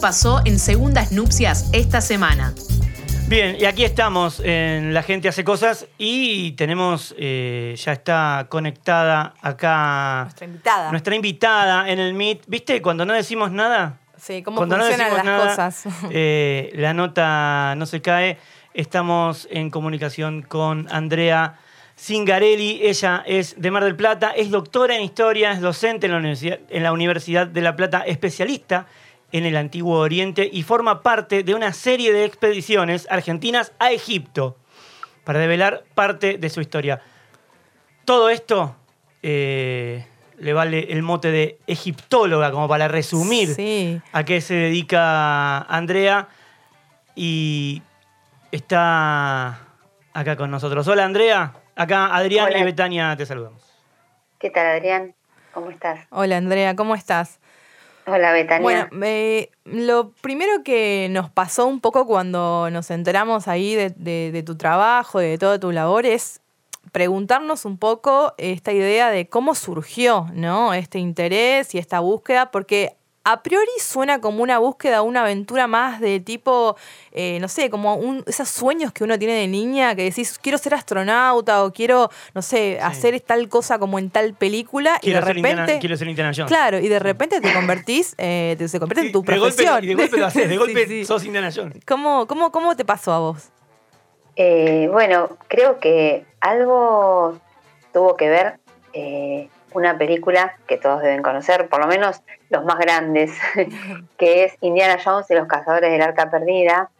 Pasó 0.00 0.40
en 0.44 0.58
Segundas 0.58 1.12
Nupcias 1.12 1.70
esta 1.72 2.00
semana. 2.00 2.52
Bien, 3.28 3.56
y 3.58 3.64
aquí 3.64 3.84
estamos 3.84 4.40
en 4.44 4.92
La 4.92 5.02
Gente 5.02 5.28
Hace 5.28 5.44
Cosas 5.44 5.86
y 5.98 6.52
tenemos, 6.52 7.14
eh, 7.16 7.74
ya 7.78 7.92
está 7.92 8.46
conectada 8.48 9.34
acá. 9.40 10.22
Nuestra 10.24 10.46
invitada. 10.46 10.90
Nuestra 10.90 11.14
invitada 11.14 11.88
en 11.90 12.00
el 12.00 12.12
Meet. 12.12 12.42
¿Viste? 12.46 12.82
Cuando 12.82 13.04
no 13.04 13.12
decimos 13.12 13.52
nada. 13.52 13.98
Sí, 14.16 14.42
cómo 14.42 14.56
cuando 14.56 14.76
funcionan 14.76 15.10
no 15.10 15.16
decimos 15.16 15.26
las 15.26 15.38
nada, 15.38 15.68
cosas. 15.68 15.94
eh, 16.10 16.72
la 16.74 16.92
nota 16.92 17.74
no 17.76 17.86
se 17.86 18.02
cae. 18.02 18.38
Estamos 18.74 19.46
en 19.50 19.70
comunicación 19.70 20.42
con 20.42 20.88
Andrea 20.90 21.58
Singarelli. 21.94 22.80
Ella 22.82 23.22
es 23.26 23.60
de 23.60 23.70
Mar 23.70 23.84
del 23.84 23.96
Plata, 23.96 24.32
es 24.36 24.50
doctora 24.50 24.96
en 24.96 25.02
historia, 25.02 25.52
es 25.52 25.60
docente 25.60 26.06
en 26.06 26.12
la 26.12 26.18
Universidad, 26.18 26.58
en 26.68 26.82
la 26.82 26.92
Universidad 26.92 27.46
de 27.46 27.60
La 27.60 27.76
Plata, 27.76 28.00
especialista 28.00 28.86
en 29.34 29.46
el 29.46 29.56
Antiguo 29.56 29.98
Oriente 29.98 30.48
y 30.50 30.62
forma 30.62 31.02
parte 31.02 31.42
de 31.42 31.56
una 31.56 31.72
serie 31.72 32.12
de 32.12 32.24
expediciones 32.24 33.08
argentinas 33.10 33.72
a 33.80 33.90
Egipto 33.90 34.56
para 35.24 35.40
develar 35.40 35.82
parte 35.96 36.38
de 36.38 36.48
su 36.50 36.60
historia. 36.60 37.02
Todo 38.04 38.30
esto 38.30 38.76
eh, 39.24 40.06
le 40.38 40.52
vale 40.52 40.92
el 40.92 41.02
mote 41.02 41.32
de 41.32 41.58
egiptóloga, 41.66 42.52
como 42.52 42.68
para 42.68 42.86
resumir 42.86 43.48
Sí. 43.48 44.00
a 44.12 44.22
qué 44.24 44.40
se 44.40 44.54
dedica 44.54 45.62
Andrea 45.62 46.28
y 47.16 47.82
está 48.52 49.58
acá 50.12 50.36
con 50.36 50.52
nosotros. 50.52 50.86
Hola 50.86 51.06
Andrea, 51.06 51.54
acá 51.74 52.14
Adrián 52.14 52.46
Hola. 52.50 52.58
y 52.58 52.62
Betania 52.62 53.16
te 53.16 53.26
saludamos. 53.26 53.62
¿Qué 54.38 54.50
tal, 54.50 54.68
Adrián? 54.76 55.12
¿Cómo 55.52 55.70
estás? 55.70 56.06
Hola 56.10 56.36
Andrea, 56.36 56.76
¿cómo 56.76 56.94
estás? 56.94 57.40
Hola, 58.06 58.32
Betania. 58.32 58.62
Bueno, 58.62 58.88
lo 59.64 60.10
primero 60.20 60.62
que 60.62 61.08
nos 61.10 61.30
pasó 61.30 61.66
un 61.66 61.80
poco 61.80 62.06
cuando 62.06 62.68
nos 62.70 62.90
enteramos 62.90 63.48
ahí 63.48 63.74
de, 63.74 63.90
de- 63.90 64.30
de 64.32 64.42
tu 64.42 64.56
trabajo, 64.56 65.18
de 65.20 65.38
toda 65.38 65.58
tu 65.58 65.72
labor, 65.72 66.04
es 66.04 66.40
preguntarnos 66.92 67.64
un 67.64 67.78
poco 67.78 68.34
esta 68.36 68.72
idea 68.72 69.10
de 69.10 69.28
cómo 69.28 69.54
surgió, 69.54 70.26
¿no? 70.34 70.74
Este 70.74 70.98
interés 70.98 71.74
y 71.74 71.78
esta 71.78 72.00
búsqueda, 72.00 72.50
porque 72.50 72.94
a 73.26 73.42
priori 73.42 73.70
suena 73.80 74.20
como 74.20 74.42
una 74.42 74.58
búsqueda, 74.58 75.00
una 75.02 75.22
aventura 75.22 75.66
más 75.66 75.98
de 76.00 76.20
tipo, 76.20 76.76
eh, 77.12 77.38
no 77.40 77.48
sé, 77.48 77.70
como 77.70 77.94
un- 77.96 78.22
esos 78.26 78.48
sueños 78.50 78.92
que 78.92 79.02
uno 79.02 79.18
tiene 79.18 79.32
de 79.34 79.48
niña, 79.48 79.94
que 79.94 80.02
decís, 80.04 80.38
quiero 80.38 80.58
ser 80.58 80.74
astronauta 80.74 81.64
o 81.64 81.72
quiero, 81.72 82.10
no 82.34 82.42
sé, 82.42 82.78
hacer 82.82 83.18
tal 83.20 83.48
cosa 83.48 83.78
como 83.78 83.98
en 83.98 84.10
tal 84.10 84.34
película, 84.34 84.98
Quiero, 85.00 85.20
y 85.20 85.24
de 85.32 85.38
Indiana, 85.38 85.62
repente... 85.62 85.80
quiero 85.80 85.96
ser 85.96 86.08
Indiana 86.08 86.32
Jones. 86.36 86.48
Claro, 86.48 86.78
y 86.78 86.88
de 86.88 86.98
repente 86.98 87.40
te 87.40 87.52
convertís, 87.52 88.14
eh, 88.18 88.56
te- 88.58 88.68
se 88.68 88.78
convierte 88.78 89.06
en 89.06 89.12
tu 89.12 89.22
de 89.22 89.38
golpe, 89.38 89.54
profesión. 89.64 89.84
y 89.84 89.86
de 89.86 89.94
golpe 89.94 90.16
lo 90.18 90.26
haces, 90.26 90.48
de 90.48 90.54
Sí, 90.54 90.58
golpe 90.58 90.86
sí. 90.86 91.04
sos 91.06 91.24
Indiana 91.24 91.50
Jones. 91.54 91.78
¿Cómo, 91.86 92.26
cómo, 92.26 92.52
¿Cómo 92.52 92.76
te 92.76 92.84
pasó 92.84 93.12
a 93.12 93.18
vos? 93.20 93.48
Eh, 94.36 94.88
bueno, 94.92 95.28
creo 95.48 95.78
que 95.80 96.26
algo 96.40 97.38
tuvo 97.92 98.16
que 98.16 98.28
ver 98.28 98.58
eh, 98.92 99.48
una 99.74 99.98
película 99.98 100.56
que 100.66 100.78
todos 100.78 101.02
deben 101.02 101.22
conocer, 101.22 101.68
por 101.68 101.80
lo 101.80 101.86
menos 101.86 102.22
los 102.48 102.64
más 102.64 102.78
grandes, 102.78 103.32
que 104.18 104.44
es 104.44 104.56
Indiana 104.60 104.98
Jones 105.04 105.30
y 105.30 105.34
los 105.34 105.48
Cazadores 105.48 105.90
del 105.90 106.00
Arca 106.00 106.30
Perdida, 106.30 106.90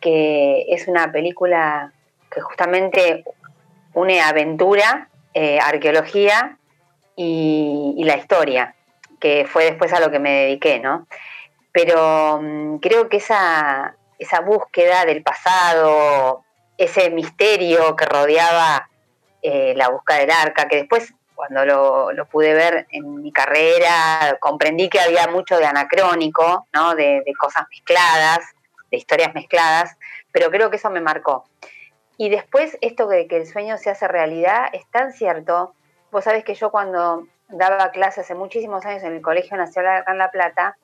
que 0.00 0.66
es 0.68 0.88
una 0.88 1.12
película 1.12 1.92
que 2.30 2.40
justamente 2.40 3.24
une 3.94 4.20
aventura, 4.20 5.08
eh, 5.34 5.58
arqueología 5.60 6.56
y, 7.14 8.02
la 8.04 8.16
historia, 8.16 8.74
que 9.20 9.46
fue 9.46 9.64
después 9.64 9.92
a 9.92 10.00
lo 10.00 10.10
que 10.10 10.18
me 10.18 10.30
dediqué, 10.30 10.80
¿no? 10.80 11.06
Pero 11.72 12.40
mm, 12.42 12.76
creo 12.78 13.08
que 13.08 13.18
esa, 13.18 13.96
esa 14.18 14.40
búsqueda 14.40 15.04
del 15.04 15.22
pasado, 15.22 16.44
ese 16.78 17.10
misterio 17.10 17.96
que 17.96 18.04
rodeaba 18.06 18.88
eh, 19.42 19.74
la 19.76 19.88
búsqueda 19.88 20.18
del 20.18 20.30
arca, 20.30 20.68
que 20.68 20.76
después 20.76 21.14
cuando 21.36 21.64
lo, 21.64 22.12
lo 22.12 22.26
pude 22.26 22.54
ver 22.54 22.88
en 22.90 23.22
mi 23.22 23.30
carrera, 23.30 24.36
comprendí 24.40 24.88
que 24.88 24.98
había 24.98 25.28
mucho 25.28 25.56
de 25.58 25.66
anacrónico, 25.66 26.66
¿no? 26.72 26.96
de, 26.96 27.22
de 27.24 27.34
cosas 27.38 27.64
mezcladas, 27.70 28.40
de 28.90 28.96
historias 28.96 29.32
mezcladas, 29.34 29.96
pero 30.32 30.50
creo 30.50 30.70
que 30.70 30.76
eso 30.76 30.90
me 30.90 31.00
marcó. 31.00 31.44
Y 32.16 32.30
después 32.30 32.78
esto 32.80 33.06
de 33.06 33.28
que 33.28 33.36
el 33.36 33.46
sueño 33.46 33.76
se 33.78 33.90
hace 33.90 34.08
realidad 34.08 34.68
es 34.72 34.90
tan 34.90 35.12
cierto. 35.12 35.74
Vos 36.10 36.24
sabés 36.24 36.44
que 36.44 36.54
yo 36.54 36.70
cuando 36.70 37.26
daba 37.48 37.90
clases 37.90 38.24
hace 38.24 38.34
muchísimos 38.34 38.84
años 38.86 39.02
en 39.04 39.12
el 39.12 39.22
Colegio 39.22 39.56
Nacional 39.56 39.98
acá 39.98 40.12
en 40.12 40.18
La 40.18 40.30
Plata, 40.30 40.76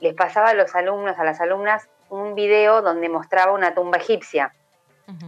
les 0.00 0.14
pasaba 0.14 0.50
a 0.50 0.54
los 0.54 0.74
alumnos, 0.74 1.18
a 1.18 1.24
las 1.24 1.40
alumnas, 1.40 1.88
un 2.08 2.34
video 2.34 2.82
donde 2.82 3.08
mostraba 3.08 3.52
una 3.52 3.74
tumba 3.74 3.98
egipcia, 3.98 4.52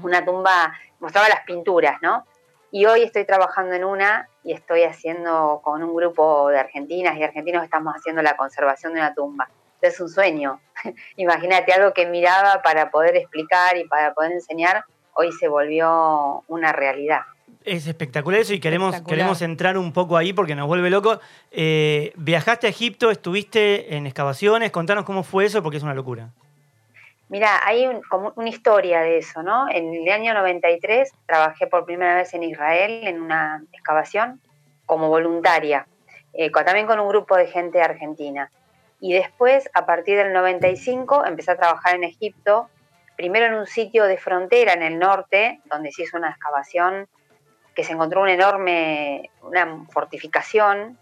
una 0.03 0.25
tumba, 0.25 0.75
mostraba 1.00 1.28
las 1.28 1.45
pinturas, 1.45 1.97
¿no? 2.00 2.27
Y 2.71 2.87
hoy 2.87 3.03
estoy 3.03 3.25
trabajando 3.25 3.75
en 3.75 3.84
una 3.84 4.28
y 4.47 4.53
estoy 4.53 4.84
haciendo 4.84 5.61
con 5.65 5.83
un 5.83 5.93
grupo 5.93 6.49
de 6.51 6.61
argentinas 6.61 7.19
y 7.19 7.25
argentinos 7.25 7.65
estamos 7.65 7.93
haciendo 7.95 8.23
la 8.23 8.37
conservación 8.37 8.95
de 8.95 9.01
una 9.01 9.12
tumba. 9.12 9.51
Es 9.83 10.01
un 10.01 10.09
sueño. 10.09 10.61
Imagínate 11.17 11.73
algo 11.73 11.93
que 11.93 12.07
miraba 12.07 12.62
para 12.62 12.91
poder 12.91 13.17
explicar 13.17 13.77
y 13.77 13.89
para 13.89 14.15
poder 14.15 14.31
enseñar, 14.31 14.84
hoy 15.15 15.33
se 15.33 15.49
volvió 15.49 16.45
una 16.47 16.73
realidad. 16.73 17.23
Es 17.65 17.89
espectacular 17.89 18.41
eso 18.41 18.55
y 18.55 18.61
queremos, 18.61 18.95
Espectacular. 18.95 19.19
queremos 19.19 19.43
entrar 19.43 19.77
un 19.77 19.93
poco 19.93 20.17
ahí 20.17 20.33
porque 20.33 20.55
nos 20.55 20.69
vuelve 20.69 20.91
locos. 20.91 21.19
Eh, 21.51 22.13
viajaste 22.15 22.69
a 22.69 22.71
Egipto, 22.71 23.11
estuviste 23.11 23.97
en 23.97 24.07
excavaciones, 24.07 24.71
contanos 24.71 25.05
cómo 25.05 25.25
fue 25.25 25.47
eso 25.47 25.61
porque 25.61 25.78
es 25.78 25.83
una 25.83 25.95
locura. 25.95 26.31
Mira, 27.28 27.60
hay 27.66 27.87
un- 27.87 28.03
como 28.03 28.32
una 28.37 28.48
historia 28.48 29.00
de 29.00 29.19
eso, 29.19 29.42
¿no? 29.42 29.69
En 29.69 29.92
el 29.92 30.09
año 30.12 30.32
93 30.32 31.12
trabajé 31.26 31.66
por 31.66 31.84
primera 31.84 32.14
vez 32.14 32.32
en 32.34 32.44
Israel 32.44 33.00
en 33.06 33.20
una 33.20 33.64
excavación 33.72 34.41
como 34.84 35.09
voluntaria, 35.09 35.88
eh, 36.32 36.50
también 36.50 36.86
con 36.86 37.00
un 37.00 37.09
grupo 37.09 37.36
de 37.36 37.48
gente 37.48 37.82
argentina. 37.82 38.50
Y 39.00 39.12
después, 39.12 39.69
a 39.75 39.84
partir 39.86 40.16
del 40.16 40.32
95, 40.32 41.25
empecé 41.26 41.50
a 41.50 41.56
trabajar 41.56 41.97
en 41.97 42.04
Egipto, 42.04 42.70
primero 43.16 43.47
en 43.47 43.54
un 43.54 43.66
sitio 43.66 44.04
de 44.04 44.19
frontera 44.19 44.72
en 44.75 44.82
el 44.82 44.98
norte, 44.98 45.60
donde 45.65 45.91
se 45.91 46.03
hizo 46.03 46.16
una 46.16 46.31
excavación 46.31 47.09
que 47.75 47.82
se 47.84 47.92
encontró 47.92 48.22
una 48.22 48.32
enorme, 48.34 49.31
una 49.42 49.84
fortificación, 49.91 50.98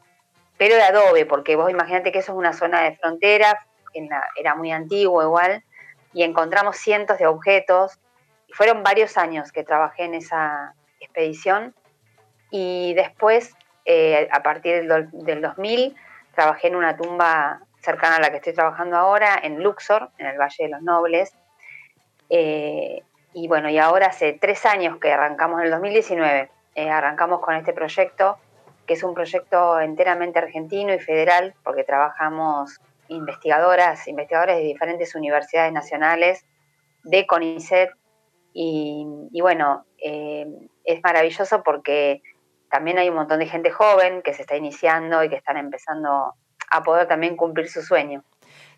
pero 0.56 0.74
de 0.74 0.82
adobe, 0.82 1.26
porque 1.26 1.54
vos 1.54 1.70
imaginate 1.70 2.10
que 2.10 2.18
eso 2.20 2.32
es 2.32 2.38
una 2.38 2.52
zona 2.52 2.80
de 2.82 2.96
frontera, 2.96 3.58
en 3.92 4.08
la- 4.08 4.28
era 4.36 4.54
muy 4.54 4.72
antiguo 4.72 5.22
igual, 5.22 5.62
y 6.14 6.22
encontramos 6.22 6.76
cientos 6.78 7.18
de 7.18 7.26
objetos. 7.26 7.98
Y 8.46 8.52
fueron 8.54 8.82
varios 8.82 9.18
años 9.18 9.52
que 9.52 9.64
trabajé 9.64 10.04
en 10.04 10.14
esa 10.14 10.74
expedición 11.00 11.74
y 12.50 12.94
después, 12.94 13.54
eh, 13.84 14.28
a 14.30 14.42
partir 14.42 14.76
del, 14.76 14.88
do- 14.88 15.24
del 15.24 15.42
2000, 15.42 15.94
trabajé 16.34 16.68
en 16.68 16.76
una 16.76 16.96
tumba 16.96 17.60
cercana 17.80 18.16
a 18.16 18.20
la 18.20 18.30
que 18.30 18.36
estoy 18.36 18.54
trabajando 18.54 18.96
ahora, 18.96 19.38
en 19.42 19.62
Luxor, 19.62 20.10
en 20.18 20.26
el 20.26 20.38
Valle 20.38 20.64
de 20.64 20.68
los 20.70 20.80
Nobles. 20.82 21.34
Eh, 22.30 23.02
y 23.34 23.48
bueno, 23.48 23.68
y 23.68 23.78
ahora 23.78 24.06
hace 24.06 24.32
tres 24.40 24.64
años 24.64 24.98
que 24.98 25.12
arrancamos 25.12 25.58
en 25.60 25.66
el 25.66 25.70
2019, 25.72 26.50
eh, 26.76 26.90
arrancamos 26.90 27.40
con 27.40 27.54
este 27.56 27.72
proyecto, 27.72 28.38
que 28.86 28.94
es 28.94 29.02
un 29.02 29.14
proyecto 29.14 29.80
enteramente 29.80 30.38
argentino 30.38 30.94
y 30.94 30.98
federal, 30.98 31.54
porque 31.62 31.84
trabajamos 31.84 32.80
investigadoras, 33.08 34.06
investigadores 34.08 34.56
de 34.56 34.64
diferentes 34.64 35.14
universidades 35.14 35.72
nacionales, 35.72 36.44
de 37.02 37.26
CONICET, 37.26 37.90
y, 38.56 39.40
bueno, 39.40 39.84
eh, 39.98 40.46
es 40.84 41.00
maravilloso 41.02 41.62
porque 41.64 42.22
también 42.70 42.98
hay 42.98 43.08
un 43.08 43.16
montón 43.16 43.40
de 43.40 43.46
gente 43.46 43.70
joven 43.70 44.22
que 44.22 44.32
se 44.32 44.42
está 44.42 44.56
iniciando 44.56 45.24
y 45.24 45.28
que 45.28 45.36
están 45.36 45.56
empezando 45.56 46.34
a 46.70 46.82
poder 46.82 47.08
también 47.08 47.36
cumplir 47.36 47.68
su 47.68 47.82
sueño. 47.82 48.24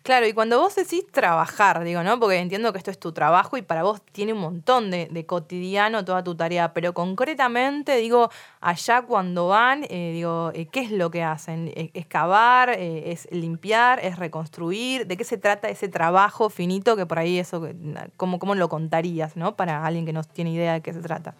Claro, 0.03 0.25
y 0.25 0.31
cuando 0.33 0.59
vos 0.59 0.75
decís 0.75 1.05
trabajar, 1.11 1.83
digo, 1.83 2.01
¿no? 2.01 2.17
Porque 2.19 2.37
entiendo 2.37 2.71
que 2.71 2.77
esto 2.77 2.91
es 2.91 2.99
tu 2.99 3.11
trabajo 3.11 3.57
y 3.57 3.61
para 3.61 3.83
vos 3.83 4.01
tiene 4.13 4.31
un 4.31 4.39
montón 4.39 4.89
de, 4.89 5.07
de 5.11 5.25
cotidiano 5.25 6.05
toda 6.05 6.23
tu 6.23 6.35
tarea, 6.35 6.71
pero 6.73 6.93
concretamente, 6.93 7.95
digo, 7.97 8.29
allá 8.61 9.01
cuando 9.01 9.49
van, 9.49 9.83
eh, 9.89 10.11
digo, 10.13 10.51
eh, 10.53 10.67
¿qué 10.67 10.79
es 10.79 10.91
lo 10.91 11.11
que 11.11 11.23
hacen? 11.23 11.67
Eh, 11.75 11.91
¿Excavar? 11.93 12.69
Eh, 12.69 13.11
¿Es 13.11 13.27
limpiar? 13.31 13.99
¿Es 14.01 14.17
reconstruir? 14.17 15.07
¿De 15.07 15.17
qué 15.17 15.25
se 15.25 15.37
trata 15.37 15.67
ese 15.67 15.89
trabajo 15.89 16.49
finito 16.49 16.95
que 16.95 17.05
por 17.05 17.19
ahí 17.19 17.37
eso, 17.39 17.67
cómo, 18.15 18.39
cómo 18.39 18.55
lo 18.55 18.69
contarías, 18.69 19.35
¿no? 19.35 19.55
Para 19.57 19.85
alguien 19.85 20.05
que 20.05 20.13
no 20.13 20.23
tiene 20.23 20.51
idea 20.51 20.73
de 20.73 20.81
qué 20.81 20.93
se 20.93 21.01
trata. 21.01 21.33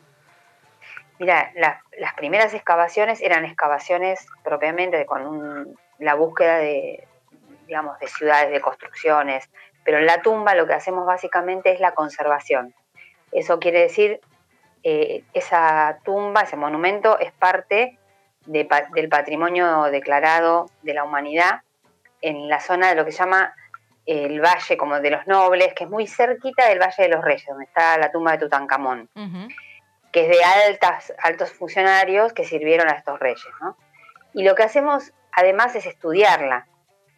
Mira, 1.20 1.52
la- 1.56 1.82
las 2.00 2.14
primeras 2.16 2.54
excavaciones 2.54 3.22
eran 3.22 3.46
excavaciones 3.46 4.28
propiamente 4.44 5.06
con 5.06 5.26
un- 5.26 5.76
la 6.00 6.14
búsqueda 6.14 6.58
de, 6.58 7.07
digamos, 7.68 8.00
de 8.00 8.08
ciudades, 8.08 8.50
de 8.52 8.62
construcciones, 8.62 9.50
pero 9.84 10.00
en 10.00 10.06
la 10.06 10.22
tumba 10.22 10.56
lo 10.56 10.66
que 10.66 10.74
hacemos 10.74 11.06
básicamente 11.06 11.72
es 11.72 11.80
la 11.80 11.94
conservación. 11.94 12.74
Eso 13.32 13.60
quiere 13.60 13.82
decir, 13.82 14.20
eh, 14.84 15.24
esa 15.34 16.00
tumba, 16.04 16.42
ese 16.42 16.56
monumento 16.56 17.20
es 17.20 17.32
parte 17.34 17.98
de 18.46 18.66
pa- 18.66 18.88
del 18.94 19.10
patrimonio 19.10 19.84
declarado 19.84 20.70
de 20.82 20.94
la 20.94 21.04
humanidad 21.04 21.62
en 22.22 22.48
la 22.50 22.60
zona 22.60 22.90
de 22.90 22.96
lo 22.96 23.06
que 23.06 23.12
se 23.12 23.20
llama 23.20 23.54
el 24.06 24.40
valle 24.40 24.78
como 24.78 25.00
de 25.02 25.12
los 25.12 25.28
nobles, 25.28 25.74
que 25.74 25.84
es 25.84 25.90
muy 25.90 26.08
cerquita 26.08 26.68
del 26.70 26.80
Valle 26.80 27.04
de 27.04 27.10
los 27.10 27.22
Reyes, 27.24 27.46
donde 27.46 27.66
está 27.66 27.98
la 27.98 28.10
tumba 28.10 28.32
de 28.32 28.38
Tutankamón, 28.38 29.10
que 30.14 30.22
es 30.22 30.30
de 30.30 30.42
altas, 30.44 31.14
altos 31.22 31.52
funcionarios 31.52 32.32
que 32.32 32.46
sirvieron 32.46 32.88
a 32.90 32.94
estos 32.94 33.20
reyes. 33.20 33.44
Y 34.34 34.44
lo 34.44 34.56
que 34.56 34.64
hacemos 34.64 35.12
además 35.34 35.76
es 35.76 35.86
estudiarla. 35.86 36.66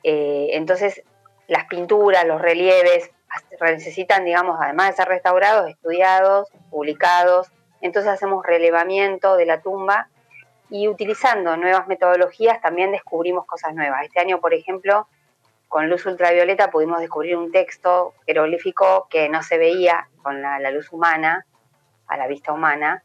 Eh, 0.04 0.50
entonces, 0.52 1.04
las 1.48 1.66
pinturas, 1.66 2.26
los 2.26 2.42
relieves, 2.42 3.12
necesitan, 3.62 4.26
digamos, 4.26 4.58
además 4.62 4.90
de 4.90 4.94
ser 4.94 5.08
restaurados, 5.08 5.70
estudiados, 5.70 6.50
publicados. 6.70 7.52
Entonces 7.82 8.12
hacemos 8.12 8.46
relevamiento 8.46 9.36
de 9.36 9.46
la 9.46 9.62
tumba 9.62 10.10
y 10.70 10.88
utilizando 10.88 11.58
nuevas 11.58 11.88
metodologías 11.88 12.62
también 12.62 12.92
descubrimos 12.92 13.46
cosas 13.46 13.74
nuevas. 13.74 14.04
Este 14.04 14.20
año, 14.20 14.40
por 14.40 14.54
ejemplo, 14.54 15.08
con 15.68 15.90
luz 15.90 16.06
ultravioleta 16.06 16.72
pudimos 16.72 17.00
descubrir 17.00 17.38
un 17.38 17.52
texto 17.52 18.14
jeroglífico 18.26 19.08
que 19.10 19.30
no 19.30 19.44
se 19.44 19.58
veía 19.58 20.08
con 20.22 20.42
la, 20.42 20.60
luz 20.72 20.92
humana, 20.92 21.46
a 22.08 22.18
la 22.18 22.28
vista 22.28 22.52
humana. 22.52 23.04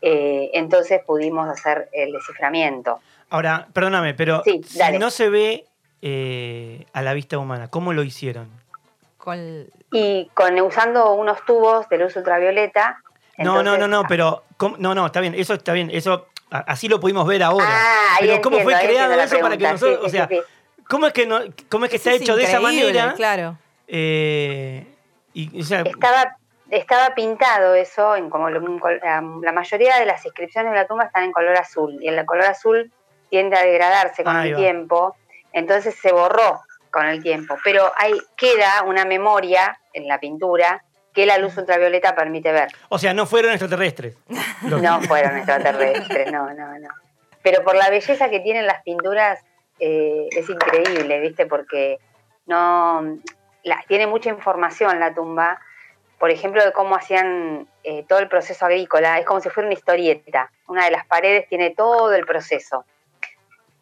Eh, 0.00 0.50
entonces 0.54 1.00
pudimos 1.04 1.48
hacer 1.48 1.88
el 1.92 2.12
desciframiento. 2.12 3.00
Ahora, 3.30 3.68
perdóname, 3.72 4.14
pero 4.14 4.42
si 4.44 4.98
no 4.98 5.10
se 5.10 5.30
ve 5.30 5.64
eh, 6.06 6.84
a 6.92 7.00
la 7.00 7.14
vista 7.14 7.38
humana, 7.38 7.68
¿cómo 7.68 7.94
lo 7.94 8.02
hicieron? 8.02 8.50
Y 9.90 10.30
con 10.34 10.60
usando 10.60 11.14
unos 11.14 11.42
tubos 11.46 11.88
de 11.88 11.96
luz 11.96 12.14
ultravioleta. 12.14 13.00
No, 13.38 13.62
no, 13.62 13.78
no, 13.78 13.88
no, 13.88 14.04
pero 14.06 14.44
no, 14.76 14.94
no, 14.94 15.06
está 15.06 15.20
bien, 15.20 15.34
eso 15.34 15.54
está 15.54 15.72
bien, 15.72 15.88
eso 15.90 16.26
así 16.50 16.88
lo 16.88 17.00
pudimos 17.00 17.26
ver 17.26 17.42
ahora. 17.42 17.66
Ah, 17.66 18.16
pero 18.20 18.38
¿cómo 18.42 18.58
fue 18.60 18.74
creado 18.74 19.14
eso 19.14 19.40
para 19.40 19.56
que 19.56 19.64
nosotros, 19.64 20.04
o 20.04 20.08
sea, 20.10 20.28
¿Cómo 20.90 21.06
es 21.06 21.14
que, 21.14 21.24
no, 21.24 21.40
cómo 21.70 21.86
es 21.86 21.90
que 21.90 21.96
está 21.96 22.12
hecho 22.12 22.36
de 22.36 22.44
esa 22.44 22.60
manera? 22.60 23.14
Claro. 23.16 23.56
Eh, 23.88 24.86
y, 25.32 25.58
estaba, 25.58 26.36
estaba 26.68 27.14
pintado 27.14 27.74
eso, 27.74 28.14
en 28.14 28.28
como 28.28 28.50
la 28.50 29.52
mayoría 29.52 29.98
de 29.98 30.04
las 30.04 30.22
inscripciones 30.26 30.70
de 30.72 30.76
la 30.76 30.86
tumba 30.86 31.04
están 31.04 31.24
en 31.24 31.32
color 31.32 31.56
azul, 31.56 31.96
y 31.98 32.08
el 32.08 32.26
color 32.26 32.44
azul 32.44 32.92
tiende 33.30 33.56
a 33.56 33.62
degradarse 33.62 34.22
con 34.22 34.36
el 34.36 34.54
tiempo, 34.54 35.16
entonces 35.54 35.94
se 35.94 36.12
borró 36.12 36.60
con 36.90 37.06
el 37.06 37.22
tiempo. 37.22 37.56
Pero 37.64 37.90
ahí 37.96 38.12
queda 38.36 38.82
una 38.82 39.04
memoria 39.04 39.78
en 39.94 40.06
la 40.06 40.20
pintura 40.20 40.84
que 41.14 41.24
la 41.24 41.38
luz 41.38 41.56
ultravioleta 41.56 42.14
permite 42.14 42.52
ver. 42.52 42.68
O 42.88 42.98
sea, 42.98 43.14
no 43.14 43.24
fueron 43.24 43.52
extraterrestres. 43.52 44.16
no 44.62 45.00
fueron 45.02 45.36
extraterrestres, 45.36 46.30
no, 46.30 46.52
no, 46.52 46.78
no. 46.78 46.88
Pero 47.42 47.62
por 47.62 47.76
la 47.76 47.88
belleza 47.88 48.28
que 48.28 48.40
tienen 48.40 48.66
las 48.66 48.82
pinturas 48.82 49.40
eh, 49.78 50.28
es 50.30 50.48
increíble, 50.50 51.20
¿viste? 51.20 51.46
Porque 51.46 51.98
no 52.46 53.18
tiene 53.86 54.06
mucha 54.06 54.30
información 54.30 54.98
la 55.00 55.14
tumba, 55.14 55.60
por 56.18 56.30
ejemplo, 56.30 56.64
de 56.64 56.72
cómo 56.72 56.96
hacían 56.96 57.68
eh, 57.82 58.04
todo 58.08 58.18
el 58.18 58.28
proceso 58.28 58.64
agrícola, 58.64 59.18
es 59.18 59.26
como 59.26 59.40
si 59.40 59.50
fuera 59.50 59.68
una 59.68 59.74
historieta. 59.74 60.50
Una 60.66 60.84
de 60.86 60.90
las 60.90 61.06
paredes 61.06 61.48
tiene 61.48 61.70
todo 61.70 62.12
el 62.14 62.26
proceso. 62.26 62.84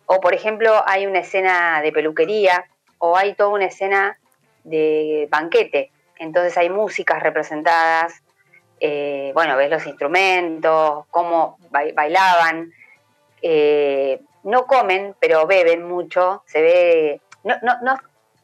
O, 0.07 0.21
por 0.21 0.35
ejemplo, 0.35 0.83
hay 0.87 1.07
una 1.07 1.21
escena 1.21 1.81
de 1.83 1.93
peluquería 1.93 2.67
o 2.99 3.17
hay 3.17 3.35
toda 3.35 3.51
una 3.51 3.67
escena 3.67 4.19
de 4.65 5.29
banquete. 5.31 5.91
Entonces 6.19 6.57
hay 6.57 6.71
músicas 6.71 7.23
representadas, 7.23 8.23
eh, 8.81 9.33
bueno, 9.35 9.57
ves 9.57 9.71
los 9.71 9.87
instrumentos, 9.87 11.07
cómo 11.11 11.59
bailaban 11.71 12.73
no 14.45 14.67
comen, 14.67 15.15
pero 15.21 15.47
beben 15.47 15.87
mucho, 15.87 16.43
se 16.47 16.63
ve, 16.63 17.21
no, 17.45 17.55
no, 17.63 17.81
no, 17.83 17.99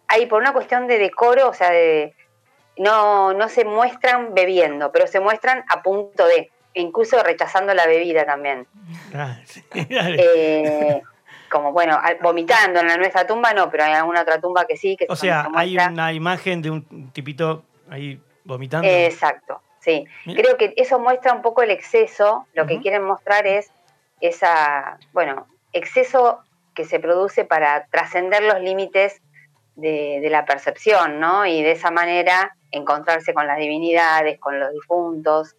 hay 0.06 0.26
por 0.26 0.40
una 0.40 0.52
cuestión 0.52 0.87
de 0.87 0.99
decoro, 0.99 1.49
o 1.49 1.55
sea, 1.55 1.70
de, 1.70 2.14
no, 2.76 3.32
no 3.34 3.49
se 3.49 3.64
muestran 3.64 4.34
bebiendo, 4.34 4.93
pero 4.93 5.06
se 5.06 5.20
muestran 5.20 5.64
a 5.69 5.82
punto 5.82 6.26
de, 6.26 6.50
incluso 6.75 7.22
rechazando 7.22 7.75
la 7.75 7.87
bebida 7.87 8.25
también. 8.25 8.66
Ah, 9.14 9.38
eh, 9.75 11.02
como 11.50 11.72
bueno, 11.72 11.98
vomitando 12.22 12.80
en 12.80 12.88
la 12.88 12.96
nuestra 12.96 13.26
tumba 13.26 13.52
no, 13.52 13.70
pero 13.70 13.84
hay 13.84 13.92
alguna 13.92 14.22
otra 14.22 14.40
tumba 14.40 14.66
que 14.66 14.76
sí. 14.76 14.96
Que 14.96 15.06
o 15.08 15.16
sea, 15.16 15.48
hay 15.54 15.76
una 15.76 16.12
imagen 16.12 16.62
de 16.62 16.70
un 16.70 17.10
tipito 17.12 17.64
ahí 17.90 18.20
vomitando. 18.44 18.88
Exacto, 18.88 19.62
sí. 19.80 20.06
Creo 20.24 20.56
que 20.56 20.74
eso 20.76 20.98
muestra 20.98 21.32
un 21.32 21.42
poco 21.42 21.62
el 21.62 21.70
exceso, 21.70 22.46
lo 22.54 22.66
que 22.66 22.80
quieren 22.80 23.02
mostrar 23.02 23.46
es 23.46 23.70
esa, 24.20 24.98
bueno, 25.12 25.46
exceso 25.72 26.40
que 26.74 26.84
se 26.84 27.00
produce 27.00 27.44
para 27.44 27.86
trascender 27.86 28.42
los 28.42 28.60
límites 28.60 29.20
de, 29.74 30.26
la 30.30 30.44
percepción, 30.44 31.20
¿no? 31.20 31.46
Y 31.46 31.62
de 31.62 31.72
esa 31.72 31.90
manera 31.90 32.56
encontrarse 32.70 33.32
con 33.32 33.46
las 33.46 33.58
divinidades, 33.58 34.38
con 34.38 34.58
los 34.58 34.72
difuntos. 34.72 35.56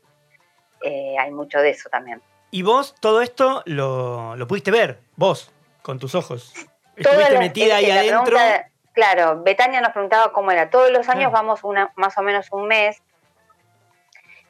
Eh, 0.82 1.16
hay 1.20 1.32
mucho 1.32 1.60
de 1.60 1.72
eso 1.72 1.90
también. 1.90 2.22
Y 2.52 2.64
vos 2.64 2.96
todo 3.00 3.22
esto 3.22 3.64
lo, 3.66 4.36
pudiste 4.48 4.72
ver, 4.72 5.00
vos, 5.16 5.52
con 5.90 5.98
tus 5.98 6.14
ojos. 6.14 6.54
Estuviste 6.96 7.40
metida 7.40 7.78
ahí 7.78 7.90
adentro. 7.90 8.38
claro, 8.94 9.42
Betania 9.42 9.82
nos 9.82 9.92
preguntaba 9.92 10.32
cómo 10.32 10.52
era. 10.52 10.70
Todos 10.70 10.92
los 10.92 11.10
años 11.10 11.32
vamos 11.32 11.64
una, 11.64 11.92
más 11.96 12.16
o 12.20 12.22
menos 12.22 12.46
un 12.52 12.68
mes. 12.68 13.02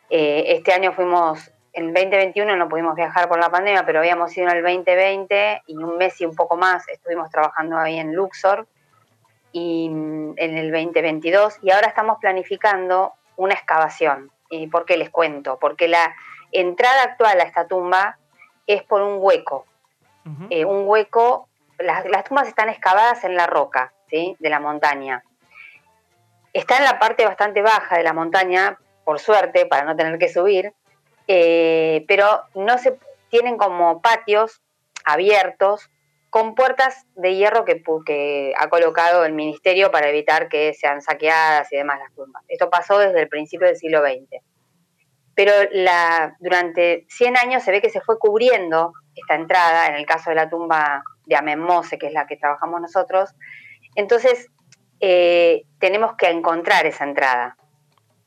Eh, 0.10 0.44
este 0.48 0.74
año 0.74 0.92
fuimos 0.92 1.50
en 1.72 1.94
2021 1.94 2.58
no 2.58 2.68
pudimos 2.68 2.94
viajar 2.96 3.30
por 3.30 3.40
la 3.40 3.50
pandemia, 3.50 3.86
pero 3.86 4.00
habíamos 4.00 4.36
ido 4.36 4.50
en 4.50 4.58
el 4.58 4.64
2020 4.64 5.62
y 5.68 5.78
un 5.78 5.98
mes 5.98 6.20
y 6.20 6.26
un 6.26 6.36
poco 6.36 6.58
más 6.58 6.86
estuvimos 6.90 7.30
trabajando 7.30 7.78
ahí 7.78 7.98
en 7.98 8.14
Luxor 8.14 8.68
y 9.54 9.86
en 9.86 10.58
el 10.58 10.72
2022 10.74 11.60
y 11.62 11.72
ahora 11.72 11.88
estamos 11.88 12.18
planificando 12.20 13.14
una 13.38 13.54
excavación. 13.54 14.30
¿Y 14.50 14.68
por 14.68 14.84
qué 14.84 14.98
les 14.98 15.10
cuento? 15.10 15.58
Porque 15.58 15.88
la 15.88 16.14
entrada 16.52 17.04
actual 17.04 17.40
a 17.40 17.44
esta 17.44 17.66
tumba 17.66 18.18
es 18.68 18.84
por 18.84 19.02
un 19.02 19.20
hueco. 19.20 19.69
Eh, 20.50 20.66
un 20.66 20.88
hueco, 20.88 21.50
las, 21.80 22.06
las, 22.06 22.24
tumbas 22.24 22.48
están 22.48 22.70
excavadas 22.70 23.24
en 23.24 23.36
la 23.36 23.48
roca 23.48 23.94
¿sí? 24.10 24.36
de 24.40 24.50
la 24.50 24.60
montaña. 24.60 25.24
Está 26.54 26.78
en 26.78 26.84
la 26.84 27.00
parte 27.00 27.26
bastante 27.26 27.62
baja 27.62 27.98
de 27.98 28.04
la 28.04 28.14
montaña, 28.14 28.78
por 29.06 29.20
suerte, 29.20 29.66
para 29.66 29.86
no 29.86 29.96
tener 29.96 30.20
que 30.20 30.30
subir, 30.30 30.74
eh, 31.28 32.06
pero 32.08 32.44
no 32.56 32.78
se 32.78 32.98
tienen 33.30 33.58
como 33.58 34.02
patios 34.02 34.62
abiertos 35.06 35.90
con 36.30 36.54
puertas 36.54 37.06
de 37.16 37.36
hierro 37.36 37.66
que, 37.66 38.54
ha 38.58 38.70
colocado 38.70 39.26
el 39.26 39.34
ministerio 39.34 39.92
para 39.92 40.10
evitar 40.10 40.48
que 40.48 40.74
sean 40.74 41.02
saqueadas 41.02 41.72
y 41.72 41.78
demás 41.78 42.00
las 42.00 42.14
tumbas. 42.14 42.44
Esto 42.48 42.70
pasó 42.70 43.00
desde 43.00 43.22
el 43.22 43.28
principio 43.28 43.68
del 43.68 43.78
siglo 43.78 44.02
XX. 44.02 44.44
Pero 45.40 45.54
durante 46.40 47.06
100 47.08 47.38
años 47.38 47.64
se 47.64 47.72
ve 47.72 47.82
que 47.82 47.90
se 47.90 48.02
fue 48.02 48.20
cubriendo 48.20 48.92
esta 49.16 49.36
entrada, 49.36 49.88
en 49.88 49.96
el 49.96 50.06
caso 50.06 50.32
de 50.32 50.36
la 50.36 50.50
tumba 50.50 51.02
de 51.26 51.38
Amenmose, 51.38 51.98
que 51.98 52.08
es 52.08 52.14
la 52.14 52.28
que 52.28 52.36
trabajamos 52.36 52.82
nosotros. 52.82 53.30
Entonces, 53.96 54.48
eh, 55.00 55.64
tenemos 55.80 56.18
que 56.18 56.30
encontrar 56.30 56.86
esa 56.86 57.06
entrada. 57.06 57.56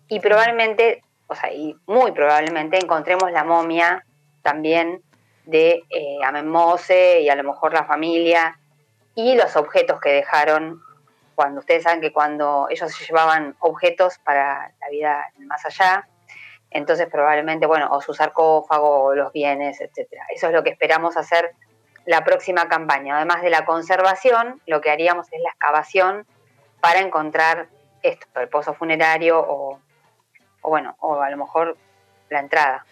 Y 0.09 0.21
probablemente 0.21 1.03
o 1.27 1.35
sea, 1.35 1.53
y 1.53 1.77
muy 1.87 2.13
probablemente 2.13 2.79
encontremos 2.79 3.31
la 3.31 3.45
momia 3.45 4.07
también 4.41 5.03
de 5.45 5.83
eh, 5.91 6.19
Amenmose 6.25 7.21
y 7.21 7.29
a 7.29 7.35
lo 7.35 7.45
mejor 7.45 7.75
la 7.75 7.85
familia 7.85 8.59
y 9.15 9.35
los 9.35 9.55
objetos 9.57 10.01
que 10.01 10.13
dejaron 10.13 10.81
cuando 11.35 11.61
ustedes 11.61 11.83
saben 11.83 12.01
que 12.01 12.13
cuando 12.13 12.69
ellos 12.71 12.99
llevaban 13.07 13.55
objetos 13.61 14.19
para 14.25 14.73
la 14.81 14.89
vida 14.91 15.27
más 15.41 15.65
allá, 15.67 16.09
entonces 16.75 17.09
probablemente, 17.11 17.67
bueno, 17.67 17.89
o 17.91 18.01
su 18.01 18.15
sarcófago, 18.15 19.05
o 19.05 19.15
los 19.15 19.33
bienes, 19.33 19.81
etcétera. 19.81 20.25
Eso 20.35 20.49
es 20.49 20.53
lo 20.53 20.63
que 20.63 20.71
esperamos 20.71 21.17
hacer 21.17 21.53
la 22.05 22.25
próxima 22.25 22.69
campaña. 22.69 23.17
Además 23.17 23.43
de 23.43 23.51
la 23.51 23.65
conservación, 23.65 24.61
lo 24.67 24.81
que 24.81 24.91
haríamos 24.91 25.27
es 25.33 25.41
la 25.41 25.51
excavación 25.51 26.27
para 26.81 27.01
encontrar 27.01 27.69
esto, 28.03 28.41
el 28.41 28.49
pozo 28.49 28.75
funerario 28.75 29.39
o 29.39 29.79
o 30.63 30.71
bueno, 30.71 30.97
o 31.01 31.21
a 31.21 31.29
lo 31.31 31.37
mejor 31.37 31.77
la 32.31 32.41
entrada. 32.41 32.87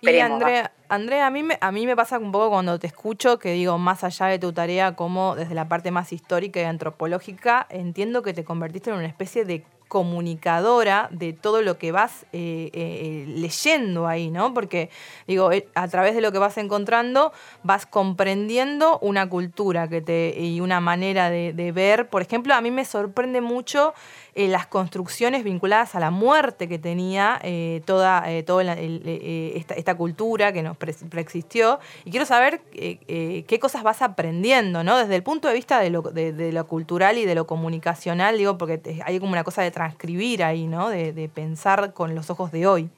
y 0.00 0.18
Andrea, 0.20 0.70
Andrea, 0.88 1.26
a 1.26 1.30
mí, 1.30 1.42
me, 1.42 1.58
a 1.60 1.72
mí 1.72 1.86
me 1.86 1.96
pasa 1.96 2.18
un 2.18 2.30
poco 2.30 2.50
cuando 2.50 2.78
te 2.78 2.86
escucho 2.86 3.38
que 3.38 3.52
digo, 3.52 3.78
más 3.78 4.04
allá 4.04 4.26
de 4.26 4.38
tu 4.38 4.52
tarea 4.52 4.94
como 4.94 5.34
desde 5.34 5.54
la 5.54 5.66
parte 5.68 5.90
más 5.90 6.12
histórica 6.12 6.60
y 6.60 6.64
antropológica, 6.64 7.66
entiendo 7.70 8.22
que 8.22 8.34
te 8.34 8.44
convertiste 8.44 8.90
en 8.90 8.96
una 8.96 9.06
especie 9.06 9.44
de 9.44 9.64
comunicadora 9.94 11.08
de 11.12 11.32
todo 11.32 11.62
lo 11.62 11.78
que 11.78 11.92
vas 11.92 12.26
eh, 12.32 12.68
eh, 12.72 13.26
leyendo 13.28 14.08
ahí, 14.08 14.28
¿no? 14.28 14.52
Porque, 14.52 14.90
digo, 15.28 15.52
eh, 15.52 15.68
a 15.76 15.86
través 15.86 16.16
de 16.16 16.20
lo 16.20 16.32
que 16.32 16.38
vas 16.38 16.58
encontrando, 16.58 17.32
vas 17.62 17.86
comprendiendo 17.86 18.98
una 18.98 19.28
cultura 19.28 19.86
que 19.86 20.00
te, 20.00 20.34
y 20.36 20.60
una 20.60 20.80
manera 20.80 21.30
de, 21.30 21.52
de 21.52 21.70
ver. 21.70 22.08
Por 22.08 22.22
ejemplo, 22.22 22.54
a 22.54 22.60
mí 22.60 22.72
me 22.72 22.84
sorprende 22.84 23.40
mucho 23.40 23.94
eh, 24.36 24.48
las 24.48 24.66
construcciones 24.66 25.44
vinculadas 25.44 25.94
a 25.94 26.00
la 26.00 26.10
muerte 26.10 26.68
que 26.68 26.80
tenía 26.80 27.38
eh, 27.44 27.82
toda, 27.84 28.28
eh, 28.28 28.42
toda 28.42 28.64
esta, 28.74 29.94
cultura 29.94 30.52
que 30.52 30.60
nos 30.60 30.76
preexistió. 30.76 31.78
Y 32.04 32.10
quiero 32.10 32.26
saber 32.26 32.60
qué 32.72 33.58
cosas 33.60 33.84
vas 33.84 34.02
aprendiendo, 34.02 34.82
¿no? 34.82 34.98
Desde 34.98 35.14
el 35.14 35.22
punto 35.22 35.46
de 35.46 35.54
vista 35.54 35.78
de 35.78 35.90
lo, 35.90 36.02
de, 36.02 36.50
lo, 36.50 36.66
cultural 36.66 37.16
y 37.16 37.26
de 37.26 37.36
lo 37.36 37.46
comunicacional, 37.46 38.36
digo, 38.36 38.58
porque 38.58 39.00
hay 39.04 39.20
como 39.20 39.30
una 39.30 39.44
cosa 39.44 39.62
de 39.62 39.70
transcribir 39.70 40.42
ahí, 40.42 40.66
¿no? 40.66 40.88
De, 40.88 41.30
pensar 41.32 41.92
con 41.92 42.16
los 42.16 42.28
ojos 42.28 42.50
de 42.50 42.66
hoy. 42.66 42.90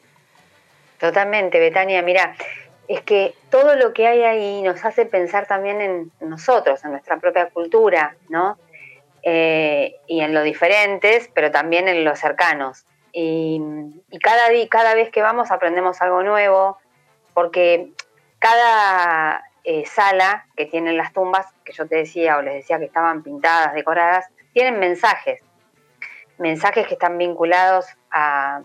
Totalmente, 0.98 1.60
Betania. 1.60 2.00
Mira, 2.00 2.34
es 2.88 3.02
que 3.02 3.34
todo 3.50 3.76
lo 3.76 3.92
que 3.92 4.06
hay 4.06 4.22
ahí 4.22 4.62
nos 4.62 4.82
hace 4.86 5.04
pensar 5.04 5.46
también 5.46 5.82
en 5.82 6.10
nosotros, 6.20 6.82
en 6.82 6.92
nuestra 6.92 7.18
propia 7.18 7.50
cultura, 7.50 8.16
¿no? 8.30 8.56
Eh, 9.28 9.96
y 10.06 10.20
en 10.20 10.34
lo 10.34 10.44
diferentes, 10.44 11.28
pero 11.34 11.50
también 11.50 11.88
en 11.88 12.04
los 12.04 12.16
cercanos. 12.16 12.86
Y, 13.10 13.60
cada, 14.22 14.94
vez 14.94 15.10
que 15.10 15.20
vamos 15.20 15.50
aprendemos 15.50 16.00
algo 16.00 16.22
nuevo, 16.22 16.78
porque 17.34 17.90
cada 18.38 19.42
eh, 19.64 19.84
sala 19.84 20.46
que 20.56 20.66
tienen 20.66 20.96
las 20.96 21.12
tumbas, 21.12 21.52
que 21.64 21.72
yo 21.72 21.88
te 21.88 21.96
decía 21.96 22.36
o 22.36 22.42
les 22.42 22.54
decía 22.54 22.78
que 22.78 22.84
estaban 22.84 23.24
pintadas, 23.24 23.74
decoradas, 23.74 24.28
tienen 24.52 24.78
mensajes, 24.78 25.42
mensajes 26.38 26.86
que 26.86 26.94
están 26.94 27.18
vinculados 27.18 27.86
a, 28.12 28.60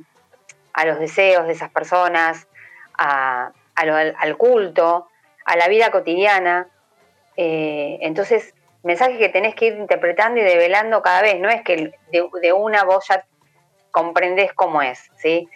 los 0.86 1.00
deseos 1.00 1.48
de 1.48 1.53
esas 1.53 1.72
personas, 1.72 2.48
al 3.00 4.38
culto, 4.38 5.08
a 5.44 5.56
la 5.56 5.68
vida 5.70 5.89
cotidiana. 5.89 6.68
Eh, 7.36 7.98
entonces, 8.01 8.53
mensajes 8.84 9.18
que 9.18 9.30
tenés 9.30 9.56
que 9.56 9.68
ir 9.68 9.74
interpretando 9.76 10.40
y 10.40 10.44
develando 10.44 11.02
cada 11.02 11.22
vez, 11.22 11.40
no 11.40 11.50
es 11.50 11.62
que 11.64 11.94
de, 12.12 12.54
una 12.54 12.84
voz 12.84 13.08
ya 13.08 13.26
comprendes 13.92 14.54
cómo 14.54 14.82
es, 14.82 15.10
¿sí? 15.18 15.50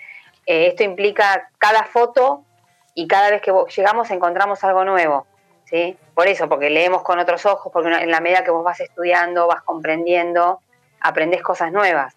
Eh, 0.46 0.68
esto 0.68 0.84
implica 0.84 1.50
cada 1.58 1.84
foto 1.86 2.44
y 2.94 3.08
cada 3.08 3.32
vez 3.32 3.42
que 3.42 3.52
llegamos 3.76 4.12
encontramos 4.12 4.64
algo 4.64 4.86
nuevo, 4.86 5.26
¿sí? 5.66 5.98
Por 6.14 6.28
eso, 6.28 6.48
porque 6.48 6.70
leemos 6.70 7.02
con 7.04 7.20
otros 7.20 7.46
ojos, 7.46 7.72
porque 7.72 7.90
en 7.90 8.12
la 8.12 8.22
medida 8.22 8.44
que 8.44 8.52
vos 8.52 8.64
vas 8.64 8.80
estudiando, 8.80 9.48
vas 9.48 9.64
comprendiendo, 9.64 10.62
aprendés 11.02 11.42
cosas 11.42 11.72
nuevas. 11.72 12.16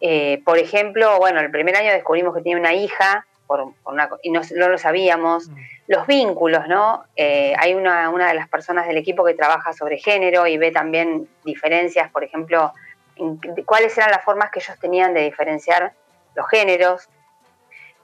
Eh, 0.00 0.42
por 0.44 0.58
ejemplo, 0.58 1.18
bueno, 1.18 1.40
el 1.40 1.50
primer 1.50 1.76
año 1.76 1.92
descubrimos 1.92 2.34
que 2.34 2.42
tiene 2.42 2.60
una 2.60 2.74
hija, 2.74 3.26
y 4.22 4.30
no, 4.30 4.42
lo 4.68 4.78
sabíamos. 4.78 5.48
Mm. 5.48 5.54
Los 5.86 6.06
vínculos, 6.06 6.66
¿no? 6.66 7.04
Eh, 7.14 7.54
hay 7.58 7.74
una, 7.74 8.08
una, 8.10 8.28
de 8.28 8.34
las 8.34 8.48
personas 8.48 8.86
del 8.86 8.96
equipo 8.96 9.24
que 9.24 9.34
trabaja 9.34 9.72
sobre 9.72 9.98
género 9.98 10.46
y 10.46 10.56
ve 10.56 10.70
también 10.70 11.28
diferencias, 11.44 12.10
por 12.10 12.24
ejemplo, 12.24 12.72
cuáles 13.66 13.96
eran 13.98 14.10
las 14.10 14.24
formas 14.24 14.50
que 14.50 14.60
ellos 14.60 14.78
tenían 14.80 15.12
de 15.12 15.20
diferenciar 15.22 15.92
los 16.34 16.48
géneros. 16.48 17.08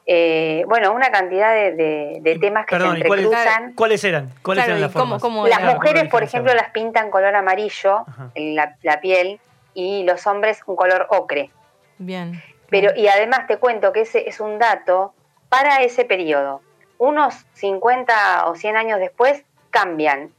Eh, 0.07 0.65
bueno, 0.67 0.93
una 0.93 1.11
cantidad 1.11 1.55
de, 1.55 2.39
temas 2.41 2.67
que 2.67 2.79
se 2.79 2.85
entrecruzan. 2.85 3.75
¿Cuáles, 3.75 4.05
eran? 4.05 4.31
¿Cuáles 4.43 4.67
eran 4.67 4.81
las 4.81 4.93
formas? 4.93 5.23
las 5.49 5.75
mujeres, 5.75 6.09
por 6.11 6.23
ejemplo, 6.23 6.53
las 6.53 6.71
pintan 6.71 7.11
color 7.11 7.35
amarillo, 7.35 8.05
la, 8.35 8.77
la 8.83 9.01
piel, 9.01 9.41
y 9.75 10.05
los 10.05 10.27
hombres 10.27 10.61
un 10.67 10.77
color 10.77 11.07
ocre. 11.11 11.51
Bien. 11.99 12.43
Pero, 12.69 12.93
y 12.97 13.09
además 13.09 13.47
te 13.47 13.59
cuento 13.59 13.93
que 13.93 14.03
ese 14.03 14.29
es 14.29 14.41
un 14.41 14.59
dato 14.59 15.15
para 15.51 15.83
ese 15.83 16.07
periodo. 16.07 16.63
Unos 16.97 17.35
50 17.55 18.47
o 18.47 18.55
100 18.55 18.77
años 18.77 18.99
después 18.99 19.45
cambian 19.69 20.33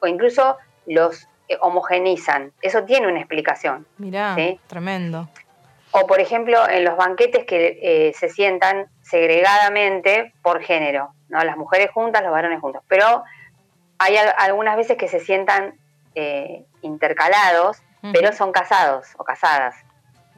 o 0.00 0.06
incluso 0.06 0.56
los 0.86 1.26
eh, 1.48 1.58
homogenizan. 1.60 2.52
Eso 2.62 2.84
tiene 2.84 3.08
una 3.08 3.18
explicación. 3.18 3.86
Mirá, 3.98 4.36
tremendo. 4.68 5.28
O 5.90 6.06
por 6.06 6.20
ejemplo, 6.20 6.68
en 6.68 6.84
los 6.84 6.96
banquetes 6.96 7.44
que 7.44 7.78
eh, 7.82 8.12
se 8.14 8.28
sientan 8.28 8.86
segregadamente 9.02 10.32
por 10.42 10.62
género, 10.62 11.10
¿no? 11.28 11.42
Las 11.44 11.56
mujeres 11.56 11.90
juntas, 11.90 12.22
los 12.22 12.32
varones 12.32 12.60
juntos. 12.60 12.82
Pero 12.88 13.22
hay 13.98 14.16
algunas 14.38 14.76
veces 14.76 14.96
que 14.96 15.08
se 15.08 15.20
sientan 15.20 15.74
eh, 16.14 16.64
intercalados, 16.82 17.82
pero 18.12 18.32
son 18.32 18.52
casados 18.52 19.06
o 19.16 19.24
casadas. 19.24 19.74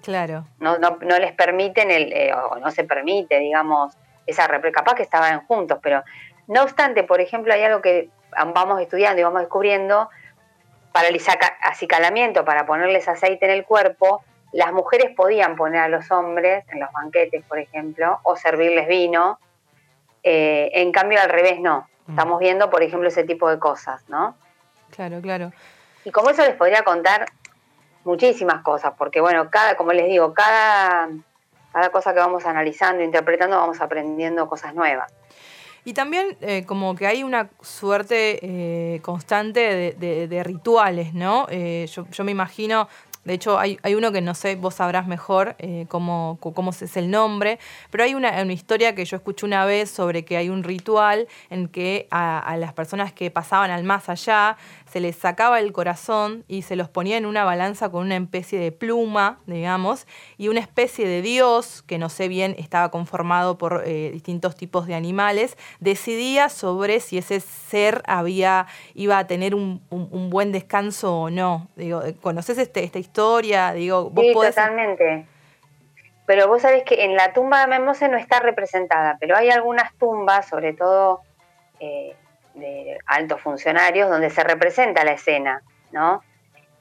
Claro. 0.02 0.44
No, 0.60 0.78
no, 0.78 0.98
no 1.00 1.18
les 1.18 1.32
permiten, 1.32 1.90
el, 1.90 2.12
eh, 2.12 2.32
o 2.32 2.58
no 2.58 2.70
se 2.70 2.84
permite, 2.84 3.38
digamos, 3.38 3.94
esa 4.26 4.48
capaz 4.72 4.94
que 4.94 5.02
estaban 5.02 5.44
juntos, 5.46 5.78
pero 5.82 6.02
no 6.46 6.62
obstante, 6.62 7.02
por 7.02 7.20
ejemplo, 7.20 7.52
hay 7.52 7.62
algo 7.62 7.82
que 7.82 8.08
vamos 8.54 8.80
estudiando 8.80 9.20
y 9.20 9.24
vamos 9.24 9.40
descubriendo, 9.40 10.08
para 10.92 11.08
el 11.08 11.20
acicalamiento, 11.62 12.44
para 12.44 12.64
ponerles 12.64 13.06
aceite 13.08 13.44
en 13.44 13.50
el 13.50 13.64
cuerpo, 13.64 14.22
las 14.52 14.72
mujeres 14.72 15.14
podían 15.14 15.54
poner 15.54 15.82
a 15.82 15.88
los 15.88 16.10
hombres 16.10 16.64
en 16.70 16.80
los 16.80 16.90
banquetes, 16.92 17.44
por 17.44 17.58
ejemplo, 17.58 18.20
o 18.22 18.36
servirles 18.36 18.88
vino, 18.88 19.38
eh, 20.22 20.70
en 20.72 20.92
cambio 20.92 21.20
al 21.20 21.28
revés 21.28 21.60
no. 21.60 21.86
Mm. 22.06 22.12
Estamos 22.12 22.40
viendo, 22.40 22.70
por 22.70 22.82
ejemplo, 22.82 23.08
ese 23.08 23.24
tipo 23.24 23.50
de 23.50 23.58
cosas, 23.58 24.08
¿no? 24.08 24.36
Claro, 24.90 25.20
claro. 25.20 25.52
Y 26.04 26.10
como 26.10 26.30
eso 26.30 26.42
les 26.42 26.54
podría 26.54 26.82
contar 26.82 27.26
muchísimas 28.06 28.62
cosas, 28.62 28.94
porque 28.96 29.20
bueno, 29.20 29.50
cada, 29.50 29.76
como 29.76 29.92
les 29.92 30.08
digo, 30.08 30.32
cada, 30.32 31.08
cada 31.72 31.90
cosa 31.90 32.14
que 32.14 32.20
vamos 32.20 32.46
analizando, 32.46 33.02
interpretando, 33.02 33.58
vamos 33.58 33.80
aprendiendo 33.80 34.48
cosas 34.48 34.74
nuevas. 34.74 35.12
Y 35.84 35.92
también 35.92 36.36
eh, 36.40 36.64
como 36.66 36.96
que 36.96 37.06
hay 37.06 37.22
una 37.22 37.48
suerte 37.60 38.40
eh, 38.42 39.00
constante 39.02 39.94
de, 39.96 40.42
rituales, 40.42 41.14
¿no? 41.14 41.46
Eh, 41.48 41.86
yo, 41.86 42.24
me 42.24 42.32
imagino, 42.32 42.88
de 43.26 43.34
hecho, 43.34 43.58
hay, 43.58 43.76
uno 43.96 44.12
que 44.12 44.20
no 44.20 44.36
sé, 44.36 44.54
vos 44.54 44.76
sabrás 44.76 45.08
mejor 45.08 45.56
eh, 45.58 45.86
cómo, 45.88 46.38
cómo 46.40 46.70
es 46.70 46.96
el 46.96 47.10
nombre, 47.10 47.58
pero 47.90 48.04
hay 48.04 48.14
una, 48.14 48.40
historia 48.52 48.94
que 48.94 49.04
yo 49.04 49.16
escuché 49.16 49.44
una 49.44 49.64
vez 49.64 49.90
sobre 49.90 50.24
que 50.24 50.36
hay 50.36 50.48
un 50.48 50.62
ritual 50.62 51.26
en 51.50 51.66
que 51.66 52.06
a, 52.12 52.56
las 52.56 52.72
personas 52.72 53.12
que 53.12 53.32
pasaban 53.32 53.72
al 53.72 53.82
más 53.82 54.08
allá 54.08 54.56
se 54.88 55.00
les 55.00 55.16
sacaba 55.16 55.58
el 55.58 55.72
corazón 55.72 56.44
y 56.46 56.62
se 56.62 56.76
los 56.76 56.88
ponía 56.88 57.16
en 57.16 57.26
una 57.26 57.44
balanza 57.44 57.90
con 57.90 58.06
una 58.06 58.16
especie 58.16 58.60
de 58.60 58.70
pluma, 58.70 59.40
digamos, 59.46 60.06
y 60.38 60.46
una 60.46 60.60
especie 60.60 61.08
de 61.08 61.20
dios, 61.20 61.82
que 61.82 61.98
no 61.98 62.08
sé 62.08 62.28
bien, 62.28 62.54
estaba 62.58 62.92
conformado 62.92 63.58
por 63.58 63.82
eh, 63.84 64.10
distintos 64.12 64.54
tipos 64.54 64.86
de 64.86 64.94
animales, 64.94 65.56
decidía 65.80 66.48
sobre 66.48 67.00
si 67.00 67.18
ese 67.18 67.40
ser 67.40 68.04
había, 68.06 68.68
iba 68.94 69.18
a 69.18 69.26
tener 69.26 69.56
un, 69.56 69.80
buen 70.30 70.52
descanso 70.52 71.22
o 71.22 71.30
no. 71.30 71.68
Digo, 71.74 72.02
¿conoces 72.20 72.58
este, 72.58 72.84
esta 72.84 73.00
historia? 73.00 73.15
Historia, 73.16 73.72
digo, 73.72 74.10
vos 74.10 74.24
sí, 74.26 74.32
totalmente. 74.34 75.24
Pero 76.26 76.48
vos 76.48 76.60
sabés 76.60 76.82
que 76.82 77.04
en 77.04 77.14
la 77.14 77.32
tumba 77.32 77.62
de 77.62 77.66
Memose 77.68 78.08
no 78.08 78.18
está 78.18 78.40
representada, 78.40 79.16
pero 79.18 79.36
hay 79.36 79.48
algunas 79.48 79.94
tumbas, 79.94 80.46
sobre 80.46 80.74
todo 80.74 81.22
eh, 81.80 82.14
de 82.54 82.98
altos 83.06 83.40
funcionarios, 83.40 84.10
donde 84.10 84.28
se 84.28 84.44
representa 84.44 85.02
la 85.04 85.12
escena, 85.12 85.62
¿no? 85.92 86.22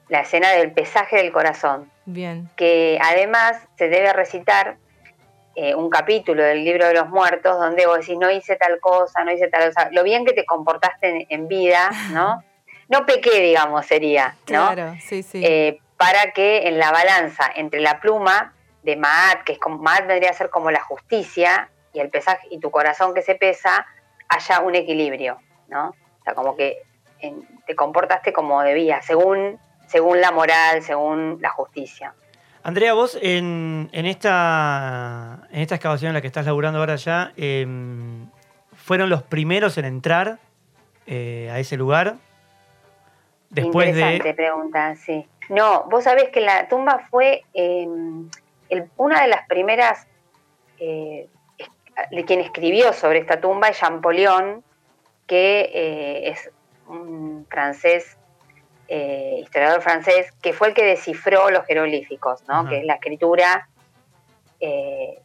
La 0.08 0.20
escena 0.20 0.50
del 0.50 0.72
pesaje 0.72 1.16
del 1.16 1.32
corazón. 1.32 1.90
Bien. 2.04 2.50
Que 2.56 2.98
además 3.02 3.56
se 3.78 3.88
debe 3.88 4.12
recitar 4.12 4.76
eh, 5.54 5.74
un 5.74 5.88
capítulo 5.88 6.42
del 6.42 6.64
libro 6.64 6.86
de 6.86 6.92
los 6.92 7.08
muertos 7.08 7.58
donde 7.58 7.86
vos 7.86 8.00
decís, 8.00 8.18
no 8.18 8.30
hice 8.30 8.56
tal 8.56 8.78
cosa, 8.78 9.24
no 9.24 9.32
hice 9.32 9.48
tal 9.48 9.72
cosa, 9.72 9.88
lo 9.90 10.02
bien 10.02 10.26
que 10.26 10.34
te 10.34 10.44
comportaste 10.44 11.26
en, 11.30 11.48
vida, 11.48 11.90
¿no? 12.10 12.44
No 12.88 13.04
pequé, 13.04 13.40
digamos, 13.40 13.84
sería, 13.84 14.36
¿no? 14.48 14.72
Claro, 14.72 14.94
sí, 15.00 15.24
sí. 15.24 15.42
Eh, 15.44 15.80
para 15.96 16.32
que 16.32 16.68
en 16.68 16.78
la 16.78 16.90
balanza 16.92 17.50
entre 17.54 17.80
la 17.80 18.00
pluma 18.00 18.54
de 18.82 18.96
Maat, 18.96 19.44
que 19.44 19.52
es 19.52 19.58
como, 19.58 19.78
Maat 19.78 20.06
vendría 20.06 20.30
a 20.30 20.34
ser 20.34 20.50
como 20.50 20.70
la 20.70 20.80
justicia, 20.80 21.70
y 21.96 22.00
el 22.00 22.10
pesaje 22.10 22.46
y 22.50 22.60
tu 22.60 22.70
corazón 22.70 23.14
que 23.14 23.22
se 23.22 23.34
pesa, 23.34 23.86
haya 24.28 24.60
un 24.60 24.74
equilibrio, 24.74 25.38
¿no? 25.68 25.88
O 25.88 26.24
sea, 26.24 26.34
como 26.34 26.54
que 26.54 26.82
te 27.66 27.74
comportaste 27.74 28.32
como 28.32 28.62
debías, 28.62 29.04
según, 29.04 29.58
según 29.88 30.20
la 30.20 30.30
moral, 30.30 30.82
según 30.82 31.38
la 31.40 31.48
justicia. 31.48 32.14
Andrea, 32.62 32.92
vos 32.92 33.18
en, 33.20 33.88
esta, 33.92 35.46
en 35.50 35.60
esta 35.60 35.76
excavación 35.76 36.10
en 36.10 36.14
la 36.14 36.20
que 36.20 36.26
estás 36.26 36.46
laburando 36.46 36.80
ahora 36.80 36.96
ya, 36.96 37.32
em, 37.36 38.28
¿fueron 38.74 39.08
los 39.08 39.22
primeros 39.22 39.78
en 39.78 39.86
entrar 39.86 40.38
eh, 41.06 41.48
a 41.50 41.58
ese 41.58 41.76
lugar? 41.76 42.16
Después 43.50 43.88
Interesante 43.88 44.34
pregunta, 44.34 44.96
sí. 44.96 45.26
No, 45.48 45.84
vos 45.84 46.04
sabés 46.04 46.30
que 46.30 46.40
la 46.40 46.68
tumba 46.68 47.06
fue 47.10 47.44
em, 47.54 48.28
una 48.96 49.22
de 49.22 49.28
las 49.28 49.46
primeras, 49.46 50.06
eh, 50.78 51.28
de 52.10 52.24
quien 52.24 52.40
escribió 52.40 52.92
sobre 52.92 53.20
esta 53.20 53.40
tumba 53.40 53.68
es 53.68 53.78
Champollion, 53.78 54.62
que 55.26 55.70
eh, 55.72 56.30
es 56.30 56.50
un 56.88 57.46
francés 57.48 58.16
eh, 58.88 59.40
historiador 59.42 59.82
francés, 59.82 60.32
que 60.40 60.52
fue 60.52 60.68
el 60.68 60.74
que 60.74 60.84
descifró 60.84 61.50
los 61.50 61.66
jeroglíficos, 61.66 62.46
¿no? 62.46 62.68
Que 62.68 62.78
es 62.78 62.84
la 62.84 62.94
escritura 62.94 63.68
eh, 64.60 65.20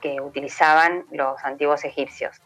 que 0.00 0.20
utilizaban 0.20 1.04
los 1.10 1.42
antiguos 1.42 1.84
egipcios. 1.84 2.40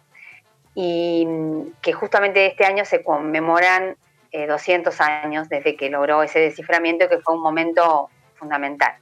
Y 0.75 1.27
mm, 1.27 1.73
que 1.83 1.93
justamente 1.93 2.47
este 2.47 2.65
año 2.65 2.87
se 2.87 3.05
conmemoran 3.05 3.97
eh, 4.35 4.47
200 4.47 5.01
años 5.01 5.49
desde 5.49 5.77
que 5.77 5.89
logró 5.91 6.23
ese 6.23 6.41
desciframiento, 6.41 7.09
que 7.09 7.19
fue 7.19 7.35
un 7.35 7.43
momento 7.43 8.09
fundamental. 8.35 8.95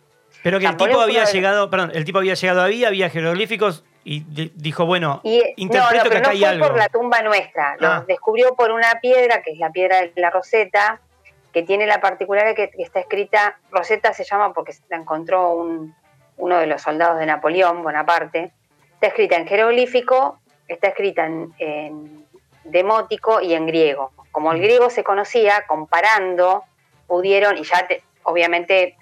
Pero 0.42 0.58
que 0.58 0.66
el 0.66 0.76
tipo 0.76 1.00
había 1.00 1.24
llegado, 1.24 1.70
perdón, 1.70 1.92
el 1.94 2.04
tipo 2.04 2.18
había 2.18 2.34
llegado 2.34 2.62
ahí, 2.62 2.84
había 2.84 3.08
jeroglíficos 3.08 3.84
y 4.04 4.20
di- 4.24 4.52
dijo, 4.54 4.84
bueno, 4.84 5.20
Y, 5.22 5.38
eh, 5.38 5.54
interpreto 5.56 6.04
no, 6.04 6.04
no, 6.04 6.10
que 6.10 6.16
acá 6.18 6.26
no 6.28 6.32
hay 6.32 6.38
fue 6.40 6.48
algo. 6.48 6.66
por 6.68 6.76
la 6.76 6.88
tumba 6.88 7.22
nuestra, 7.22 7.76
lo 7.78 7.88
Ah. 7.88 8.04
descubrió 8.06 8.54
por 8.54 8.70
una 8.72 8.98
piedra, 9.00 9.42
que 9.42 9.52
es 9.52 9.58
la 9.58 9.70
piedra 9.70 10.00
de 10.02 10.12
la 10.16 10.30
Roseta, 10.30 11.00
que 11.52 11.62
tiene 11.62 11.86
la 11.86 12.00
particularidad 12.00 12.54
que, 12.56 12.70
que 12.70 12.82
está 12.82 13.00
escrita, 13.00 13.58
Roseta 13.70 14.12
se 14.12 14.24
llama 14.24 14.52
porque 14.52 14.74
la 14.90 14.96
encontró 14.96 15.52
un- 15.54 15.94
uno 16.38 16.58
de 16.58 16.66
los 16.66 16.82
soldados 16.82 17.18
de 17.18 17.26
Napoleón, 17.26 17.82
Bonaparte, 17.82 18.52
está 18.94 19.06
escrita 19.08 19.36
en 19.36 19.46
jeroglífico, 19.46 20.40
está 20.66 20.88
escrita 20.88 21.26
en, 21.26 21.52
en 21.58 22.26
demótico 22.64 23.40
y 23.40 23.54
en 23.54 23.66
griego. 23.66 24.12
Como 24.32 24.50
el 24.52 24.60
griego 24.60 24.90
se 24.90 25.04
conocía, 25.04 25.64
comparando, 25.66 26.64
pudieron, 27.06 27.56
y 27.58 27.62
ya 27.64 27.86
te- 27.86 28.02
obviamente 28.24 28.96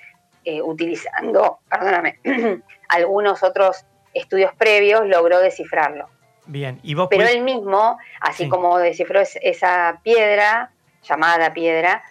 eh, 0.44 0.60
utilizando, 0.62 1.58
perdóname, 1.68 2.18
algunos 2.88 3.42
otros 3.42 3.84
estudios 4.14 4.52
previos, 4.54 5.06
logró 5.06 5.38
descifrarlo. 5.38 6.08
Bien, 6.46 6.80
y 6.82 6.94
vos 6.94 7.08
Pero 7.10 7.24
él 7.28 7.42
mismo, 7.42 7.98
así 8.20 8.44
Sí. 8.44 8.48
como 8.48 8.78
descifró 8.78 9.20
es- 9.20 9.38
esa 9.42 10.00
piedra, 10.02 10.72
llamada 11.02 11.52
piedra, 11.52 12.02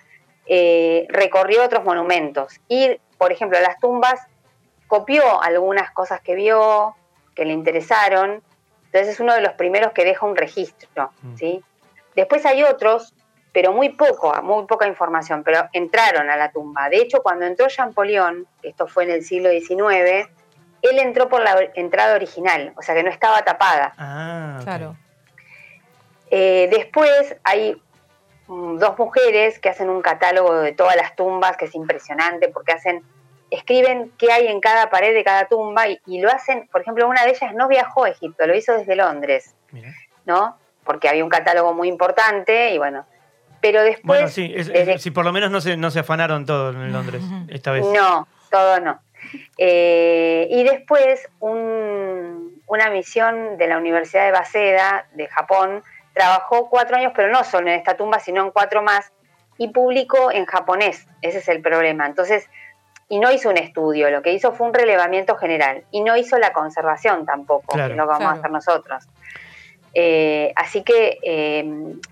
eh, 0.45 1.05
recorrió 1.09 1.63
otros 1.63 1.83
monumentos. 1.83 2.59
Y, 2.69 2.99
por 3.17 3.31
ejemplo, 3.31 3.59
las 3.59 3.79
tumbas, 3.79 4.19
copió 4.87 5.41
algunas 5.41 5.91
cosas 5.91 6.21
que 6.21 6.35
vio, 6.35 6.95
que 7.35 7.45
le 7.45 7.53
interesaron. 7.53 8.41
Entonces 8.85 9.09
es 9.09 9.19
uno 9.19 9.33
de 9.35 9.41
los 9.41 9.53
primeros 9.53 9.91
que 9.91 10.03
deja 10.05 10.25
un 10.25 10.35
registro. 10.35 11.11
Mm. 11.21 11.35
¿sí? 11.35 11.63
Después 12.19 12.45
hay 12.45 12.63
otros, 12.63 13.13
pero 13.53 13.71
muy 13.71 13.89
poco, 13.89 14.33
muy 14.43 14.65
poca 14.65 14.87
información, 14.87 15.41
pero 15.41 15.69
entraron 15.71 16.29
a 16.29 16.35
la 16.35 16.51
tumba. 16.51 16.89
De 16.89 16.97
hecho, 16.97 17.21
cuando 17.21 17.45
entró 17.45 17.67
Champollion, 17.69 18.45
esto 18.61 18.87
fue 18.87 19.05
en 19.05 19.11
el 19.11 19.23
siglo 19.23 19.49
XIX, 19.49 20.27
él 20.81 20.99
entró 20.99 21.29
por 21.29 21.41
la 21.41 21.57
entrada 21.75 22.15
original, 22.15 22.73
o 22.77 22.81
sea 22.81 22.93
que 22.93 23.03
no 23.03 23.09
estaba 23.09 23.41
tapada. 23.43 23.93
Ah. 23.97 24.59
Claro. 24.63 24.97
Eh, 26.29 26.67
después 26.69 27.37
hay 27.45 27.81
mm, 28.47 28.77
dos 28.77 28.97
mujeres 28.97 29.59
que 29.59 29.69
hacen 29.69 29.89
un 29.89 30.01
catálogo 30.01 30.55
de 30.55 30.73
todas 30.73 30.97
las 30.97 31.15
tumbas, 31.15 31.55
que 31.55 31.65
es 31.65 31.75
impresionante, 31.75 32.49
porque 32.49 32.73
hacen, 32.73 33.01
escriben 33.49 34.11
qué 34.17 34.29
hay 34.33 34.47
en 34.47 34.59
cada 34.59 34.89
pared 34.89 35.13
de 35.13 35.23
cada 35.23 35.47
tumba 35.47 35.87
y, 35.87 36.01
y 36.05 36.19
lo 36.19 36.29
hacen, 36.29 36.67
por 36.69 36.81
ejemplo, 36.81 37.07
una 37.07 37.23
de 37.23 37.31
ellas 37.31 37.53
no 37.55 37.69
viajó 37.69 38.03
a 38.03 38.09
Egipto, 38.09 38.45
lo 38.45 38.55
hizo 38.55 38.73
desde 38.73 38.97
Londres, 38.97 39.55
Mira. 39.71 39.93
¿no? 40.25 40.57
Porque 40.89 41.07
había 41.07 41.23
un 41.23 41.29
catálogo 41.29 41.71
muy 41.75 41.87
importante 41.87 42.71
y 42.73 42.79
bueno. 42.79 43.05
Pero 43.61 43.83
después. 43.83 44.03
Bueno, 44.05 44.27
sí, 44.27 44.51
es- 44.55 44.69
es- 44.69 44.73
desde- 44.73 44.97
si 44.97 45.11
por 45.11 45.23
lo 45.23 45.31
menos 45.31 45.51
no 45.51 45.61
se, 45.61 45.77
no 45.77 45.91
se 45.91 45.99
afanaron 45.99 46.47
todo 46.47 46.71
en 46.71 46.91
Londres 46.91 47.21
esta 47.47 47.69
vez. 47.69 47.85
No, 47.85 48.27
todo 48.49 48.79
no. 48.79 48.99
Eh, 49.59 50.47
y 50.49 50.63
después 50.63 51.29
un- 51.41 52.59
una 52.65 52.89
misión 52.89 53.57
de 53.59 53.67
la 53.67 53.77
Universidad 53.77 54.25
de 54.25 54.31
Waseda, 54.31 55.05
de 55.13 55.27
Japón, 55.27 55.83
trabajó 56.13 56.69
cuatro 56.71 56.97
años, 56.97 57.13
pero 57.15 57.27
no 57.31 57.43
solo 57.43 57.67
en 57.67 57.75
esta 57.75 57.95
tumba, 57.95 58.19
sino 58.19 58.41
en 58.43 58.49
cuatro 58.49 58.81
más, 58.81 59.11
y 59.59 59.67
publicó 59.67 60.31
en 60.31 60.47
japonés. 60.47 61.05
Ese 61.21 61.37
es 61.37 61.47
el 61.49 61.61
problema. 61.61 62.07
Entonces, 62.07 62.49
y 63.09 63.19
no 63.19 63.31
hizo 63.31 63.49
un 63.49 63.57
estudio, 63.57 64.09
lo 64.09 64.23
que 64.23 64.31
hizo 64.33 64.53
fue 64.53 64.65
un 64.67 64.73
relevamiento 64.73 65.35
general, 65.35 65.83
y 65.91 66.01
no 66.01 66.17
hizo 66.17 66.39
la 66.39 66.51
conservación 66.51 67.27
tampoco, 67.27 67.73
Claro. 67.73 67.89
que 67.89 67.91
es 67.93 67.97
lo 67.97 68.03
que 68.05 68.07
vamos 68.07 68.19
Claro. 68.21 68.35
a 68.35 68.39
hacer 68.39 68.51
nosotros. 68.51 69.03
Eh, 69.93 70.53
así 70.55 70.83
que, 70.83 71.17
eh, 71.23 71.63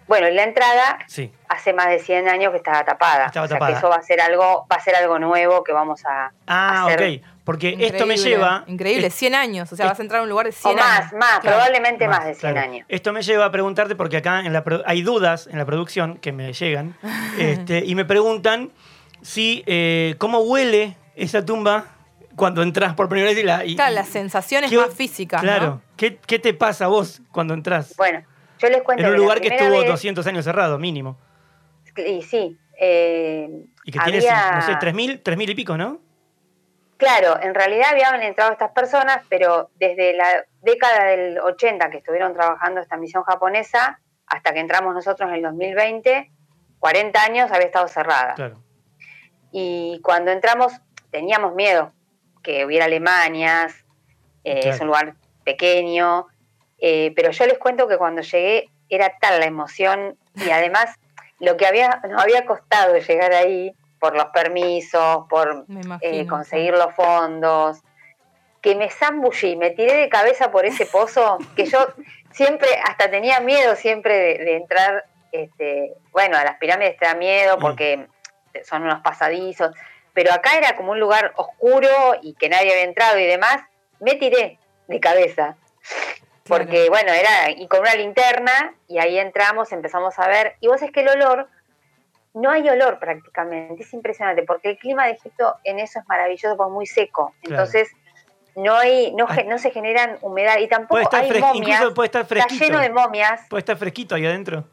bueno, 0.08 0.30
la 0.30 0.44
entrada 0.44 1.00
Sí. 1.08 1.32
hace 1.50 1.74
más 1.74 1.90
de 1.90 2.00
100 2.00 2.28
años 2.28 2.52
que 2.52 2.58
estaba 2.58 2.84
tapada. 2.84 3.28
Estaba 3.28 3.46
o 3.46 3.48
sea 3.48 3.56
tapada. 3.58 3.72
que 3.74 3.78
eso 3.78 3.90
va 3.90 3.96
a 3.98 4.02
ser 4.02 4.20
algo, 4.22 4.66
va 4.72 4.76
a 4.78 4.82
ser 4.82 4.96
algo 4.96 5.20
nuevo 5.20 5.64
que 5.64 5.74
vamos 5.74 6.04
a 6.06 6.32
Ah, 6.48 6.86
hacer. 6.86 7.20
ok. 7.20 7.26
Porque 7.44 7.78
esto 7.80 8.06
me 8.06 8.18
lleva. 8.18 8.66
Increíble, 8.68 9.08
es- 9.08 9.14
100 9.16 9.34
años. 9.36 9.72
O 9.72 9.76
sea, 9.78 9.86
es- 9.86 9.92
vas 9.92 10.00
a 10.00 10.02
entrar 10.02 10.20
a 10.20 10.24
un 10.24 10.30
lugar 10.30 10.46
de 10.48 10.50
O 10.50 10.54
100 10.54 10.76
más, 10.76 11.00
años. 11.00 11.14
más, 11.14 11.40
Claro. 11.40 11.58
probablemente 11.58 12.08
más, 12.08 12.26
de 12.26 12.34
100 12.36 12.52
claro. 12.54 12.70
años. 12.72 12.86
Esto 12.90 13.14
me 13.14 13.22
lleva 13.22 13.46
a 13.46 13.52
preguntarte, 13.52 13.96
porque 13.96 14.18
acá 14.18 14.42
en 14.42 14.52
la 14.52 14.64
hay 14.86 15.02
dudas 15.02 15.48
en 15.48 15.58
la 15.58 15.66
producción 15.66 16.18
que 16.18 16.32
me 16.34 16.52
llegan, 16.52 16.98
este, 17.40 17.86
y 17.86 17.96
me 17.96 18.04
preguntan 18.04 18.72
si 19.22 19.64
eh, 19.66 20.16
cómo 20.18 20.40
huele 20.40 20.98
esa 21.16 21.46
tumba 21.46 21.86
cuando 22.36 22.62
entras 22.64 22.94
por 22.96 23.08
primera 23.10 23.30
vez 23.30 23.40
y 23.40 23.44
la. 23.44 23.64
y- 23.66 23.76
Claro, 23.76 24.04
sensaciones 24.04 24.70
¿qué- 24.70 24.78
más 24.78 24.94
físicas. 24.94 25.42
Claro. 25.42 25.66
¿no? 25.68 25.82
¿Qué, 25.98 26.18
qué 26.18 26.40
te 26.40 26.54
pasa 26.54 26.86
a 26.86 26.88
vos 26.88 27.22
cuando 27.32 27.54
entras? 27.54 27.96
Bueno, 27.98 28.24
yo 28.60 28.70
les 28.70 28.82
cuento 28.84 29.04
en 29.04 29.10
un 29.10 29.16
lugar 29.18 29.42
que 29.42 29.48
estuvo 29.50 29.80
vez- 29.80 29.88
200 29.88 30.26
años 30.28 30.46
cerrado, 30.46 30.78
mínimo. 30.78 31.18
Y 31.98 32.22
sí. 32.22 32.58
eh, 32.80 33.50
Y 33.84 33.92
que 33.92 34.00
tienes, 34.00 34.24
había- 34.30 34.52
no 34.58 34.62
sé, 34.62 34.74
3.000 34.80 35.22
3.000 35.24 35.50
y 35.50 35.56
pico, 35.56 35.78
¿no? 35.78 36.00
Claro, 36.98 37.40
en 37.42 37.54
realidad 37.54 37.88
habían 37.92 38.22
entrado 38.24 38.52
estas 38.52 38.72
personas, 38.72 39.24
pero 39.30 39.70
desde 39.76 40.14
la 40.14 40.46
década 40.62 41.06
del 41.06 41.40
80 41.40 41.90
que 41.90 41.98
estuvieron 41.98 42.34
trabajando 42.34 42.82
esta 42.82 42.98
misión 42.98 43.24
japonesa 43.24 44.00
hasta 44.28 44.54
que 44.54 44.60
entramos 44.60 44.94
nosotros 44.96 45.30
en 45.30 45.36
el 45.36 45.42
2020, 45.44 46.32
40 46.80 47.24
años 47.24 47.52
había 47.52 47.68
estado 47.68 47.88
cerrada. 47.88 48.34
Claro. 48.36 48.62
Y 49.52 50.00
cuando 50.04 50.32
entramos 50.32 50.74
teníamos 51.12 51.54
miedo 51.56 51.94
que 52.44 52.66
hubiera 52.66 52.86
Alemanias, 52.86 53.74
eh, 54.44 54.62
Claro. 54.62 54.76
es 54.76 54.82
un 54.82 54.88
lugar 54.88 55.16
pequeño, 55.52 56.28
eh, 56.80 57.14
pero 57.16 57.32
yo 57.32 57.46
les 57.46 57.58
cuento 57.58 57.88
que 57.88 57.98
cuando 57.98 58.22
llegué 58.22 58.70
era 58.90 59.14
tal 59.22 59.40
la 59.40 59.46
emoción 59.46 60.18
y 60.36 60.50
además 60.50 60.94
lo 61.40 61.56
que 61.56 61.66
había, 61.66 62.02
nos 62.10 62.22
había 62.22 62.46
costado 62.46 62.98
llegar 62.98 63.32
ahí 63.34 63.74
por 64.00 64.16
los 64.16 64.26
permisos, 64.26 65.26
por 65.30 65.66
eh, 66.02 66.28
conseguir 66.28 66.74
los 66.74 66.94
fondos, 66.94 67.80
que 68.62 68.76
me 68.76 68.90
zambullí, 68.90 69.56
me 69.56 69.72
tiré 69.72 69.96
de 69.96 70.10
cabeza 70.10 70.52
por 70.52 70.66
ese 70.66 70.86
pozo, 70.86 71.38
que 71.56 71.66
yo 71.66 71.80
siempre, 72.32 72.68
hasta 72.84 73.10
tenía 73.10 73.40
miedo 73.40 73.76
siempre 73.76 74.14
de, 74.16 74.46
de 74.46 74.58
entrar, 74.58 75.06
este, 75.32 75.94
bueno, 76.12 76.38
a 76.38 76.44
las 76.44 76.58
pirámides 76.58 76.98
te 76.98 77.06
da 77.06 77.16
miedo 77.16 77.58
Mm. 77.58 77.62
porque 77.62 78.08
son 78.66 78.84
unos 78.84 79.02
pasadizos, 79.02 79.72
pero 80.14 80.34
acá 80.34 80.58
era 80.58 80.76
como 80.76 80.92
un 80.92 81.00
lugar 81.00 81.32
oscuro 81.36 81.90
y 82.22 82.34
que 82.34 82.50
nadie 82.50 82.72
había 82.72 82.84
entrado 82.84 83.18
y 83.20 83.26
demás, 83.26 83.58
me 84.00 84.16
tiré 84.16 84.58
de 84.88 85.00
cabeza. 85.00 85.56
Porque, 86.48 86.88
bueno, 86.90 87.12
era, 87.12 87.52
y 87.52 87.68
con 87.68 87.82
una 87.82 87.94
linterna, 87.96 88.74
y 88.88 89.00
ahí 89.00 89.18
entramos, 89.20 89.72
empezamos 89.74 90.18
a 90.18 90.28
ver, 90.30 90.56
y 90.62 90.68
vos 90.68 90.82
es 90.82 90.92
que 90.92 91.02
el 91.02 91.10
olor, 91.10 91.50
no 92.34 92.50
hay 92.52 92.68
olor 92.70 93.00
prácticamente, 93.00 93.84
es 93.84 93.94
impresionante, 93.94 94.44
porque 94.44 94.70
el 94.70 94.78
clima 94.78 95.06
de 95.06 95.12
Egipto 95.14 95.56
en 95.66 95.80
eso 95.80 96.00
es 96.00 96.08
maravilloso, 96.08 96.56
porque 96.56 96.70
es 96.70 96.74
muy 96.74 96.86
seco, 96.86 97.34
Claro. 97.42 97.64
entonces 97.64 97.90
no 98.56 98.76
hay, 98.76 99.14
no, 99.14 99.26
Ah. 99.28 99.36
no 99.46 99.58
se 99.58 99.72
generan 99.72 100.18
humedad, 100.22 100.58
y 100.60 100.68
tampoco 100.68 100.94
Puede 100.94 101.04
estar 101.04 101.22
hay 101.24 101.42
momias, 101.42 101.78
incluso 101.80 101.94
puede 101.94 102.06
estar 102.08 102.22
está 102.22 102.36
fresquito. 102.36 102.64
lleno 102.66 102.80
de 102.80 102.90
momias, 102.92 103.42
Puede 103.50 103.60
estar 103.60 103.76
fresquito 103.78 104.16
ahí 104.16 104.26
adentro. 104.26 104.64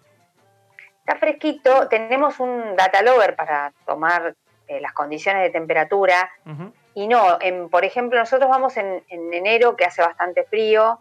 está 1.01 1.17
fresquito, 1.17 1.89
tenemos 1.89 2.39
un 2.39 2.77
data 2.77 3.03
logger 3.03 3.35
para 3.35 3.73
tomar 3.85 4.35
eh, 4.69 4.81
las 4.81 4.93
condiciones 4.93 5.43
de 5.43 5.51
temperatura, 5.51 6.31
Ujú. 6.47 6.73
Y 6.95 7.09
no, 7.09 7.39
en, 7.41 7.69
por 7.69 7.85
ejemplo, 7.85 8.19
nosotros 8.19 8.49
vamos 8.49 8.77
en, 8.77 9.05
en 9.09 9.33
enero, 9.35 9.77
que 9.77 9.85
hace 9.85 10.03
bastante 10.03 10.45
frío, 10.45 11.01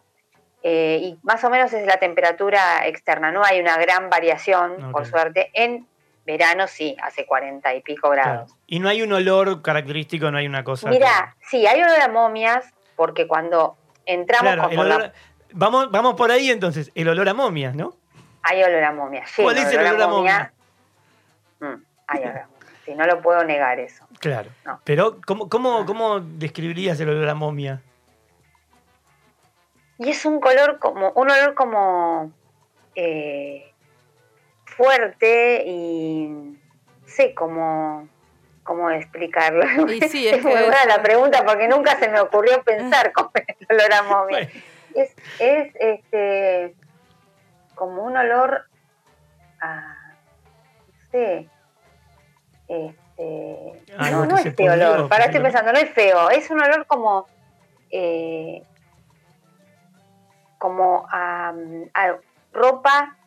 eh, 0.63 0.99
y 1.01 1.19
más 1.23 1.43
o 1.43 1.49
menos 1.49 1.73
es 1.73 1.85
la 1.85 1.97
temperatura 1.97 2.87
externa, 2.87 3.31
no 3.31 3.43
hay 3.43 3.59
una 3.59 3.77
gran 3.77 4.09
variación, 4.09 4.91
por 4.91 5.05
suerte. 5.05 5.49
En 5.53 5.87
verano 6.25 6.67
sí, 6.67 6.95
hace 7.03 7.25
40 7.25 7.75
y 7.75 7.81
pico 7.81 8.09
Claro. 8.09 8.31
grados. 8.31 8.55
Y 8.65 8.79
no 8.79 8.87
hay 8.89 9.01
un 9.01 9.11
olor 9.11 9.61
característico, 9.61 10.31
no 10.31 10.37
hay 10.37 10.47
una 10.47 10.63
cosa. 10.63 10.89
Mira, 10.89 11.35
sí, 11.41 11.67
hay 11.67 11.81
olor 11.83 11.99
a 11.99 12.07
momias, 12.07 12.73
porque 12.95 13.27
cuando 13.27 13.75
entramos 14.05 14.53
claro, 14.53 14.69
el 14.69 14.89
la- 14.89 15.13
vamos, 15.51 15.91
vamos 15.91 16.15
por 16.15 16.31
ahí 16.31 16.49
entonces, 16.49 16.91
el 16.95 17.07
olor 17.09 17.27
a 17.29 17.33
momias, 17.33 17.75
¿no? 17.75 17.95
hay 18.45 18.61
olor 18.63 18.83
a 18.83 18.91
momia. 18.91 19.23
lleno 19.37 19.49
¿Cuál 19.49 19.57
es 19.57 19.71
el 19.71 19.79
olor 19.79 20.01
a 20.01 20.07
momia. 20.07 20.53
Mm, 21.59 21.83
hay 22.07 22.23
olor 22.23 22.37
Sí, 22.85 22.93
no 22.95 23.05
lo 23.05 23.21
puedo 23.21 23.43
negar 23.43 23.79
eso. 23.79 24.05
Claro. 24.19 24.49
No. 24.65 24.81
Pero, 24.83 25.19
¿cómo, 25.25 25.47
cómo, 25.49 25.85
¿cómo 25.85 26.19
describirías 26.19 26.99
el 26.99 27.09
olor 27.09 27.29
a 27.29 27.35
momia? 27.35 27.81
Y 29.99 30.09
es 30.09 30.25
un 30.25 30.39
color 30.39 30.79
como, 30.79 31.11
un 31.11 31.31
olor 31.31 31.53
como 31.53 32.31
eh, 32.95 33.71
fuerte 34.65 35.63
y 35.65 36.57
sé 37.05 37.33
cómo, 37.33 38.07
cómo 38.63 38.89
explicarlo. 38.89 39.65
Y 39.91 40.01
sí, 40.01 40.27
es 40.27 40.37
es 40.37 40.43
muy 40.43 40.53
buena 40.53 40.85
la 40.87 41.01
pregunta 41.01 41.45
porque 41.45 41.67
nunca 41.67 41.97
se 41.97 42.09
me 42.09 42.19
ocurrió 42.19 42.63
pensar 42.63 43.11
con 43.13 43.29
el 43.33 43.67
olor 43.69 43.93
a 43.93 44.03
momia. 44.03 44.37
Bueno, 44.39 44.49
Es, 44.95 45.15
es 45.39 45.73
este 45.79 46.75
como 47.75 48.03
un 48.03 48.17
olor 48.17 48.65
a 49.61 49.95
no 50.87 51.09
sé, 51.11 51.47
Este, 52.67 53.83
Algo 53.97 54.21
no, 54.21 54.25
no 54.25 54.37
es 54.37 54.45
este 54.45 54.69
olor. 54.69 55.09
Para 55.09 55.25
estoy 55.25 55.41
pensando, 55.41 55.71
no 55.73 55.79
es 55.79 55.89
feo. 55.91 56.29
Es 56.29 56.49
un 56.49 56.61
olor 56.61 56.85
como. 56.87 57.27
eh, 57.91 58.63
como 60.57 61.05
a, 61.11 61.53
a 61.93 62.15
ropa 62.53 63.17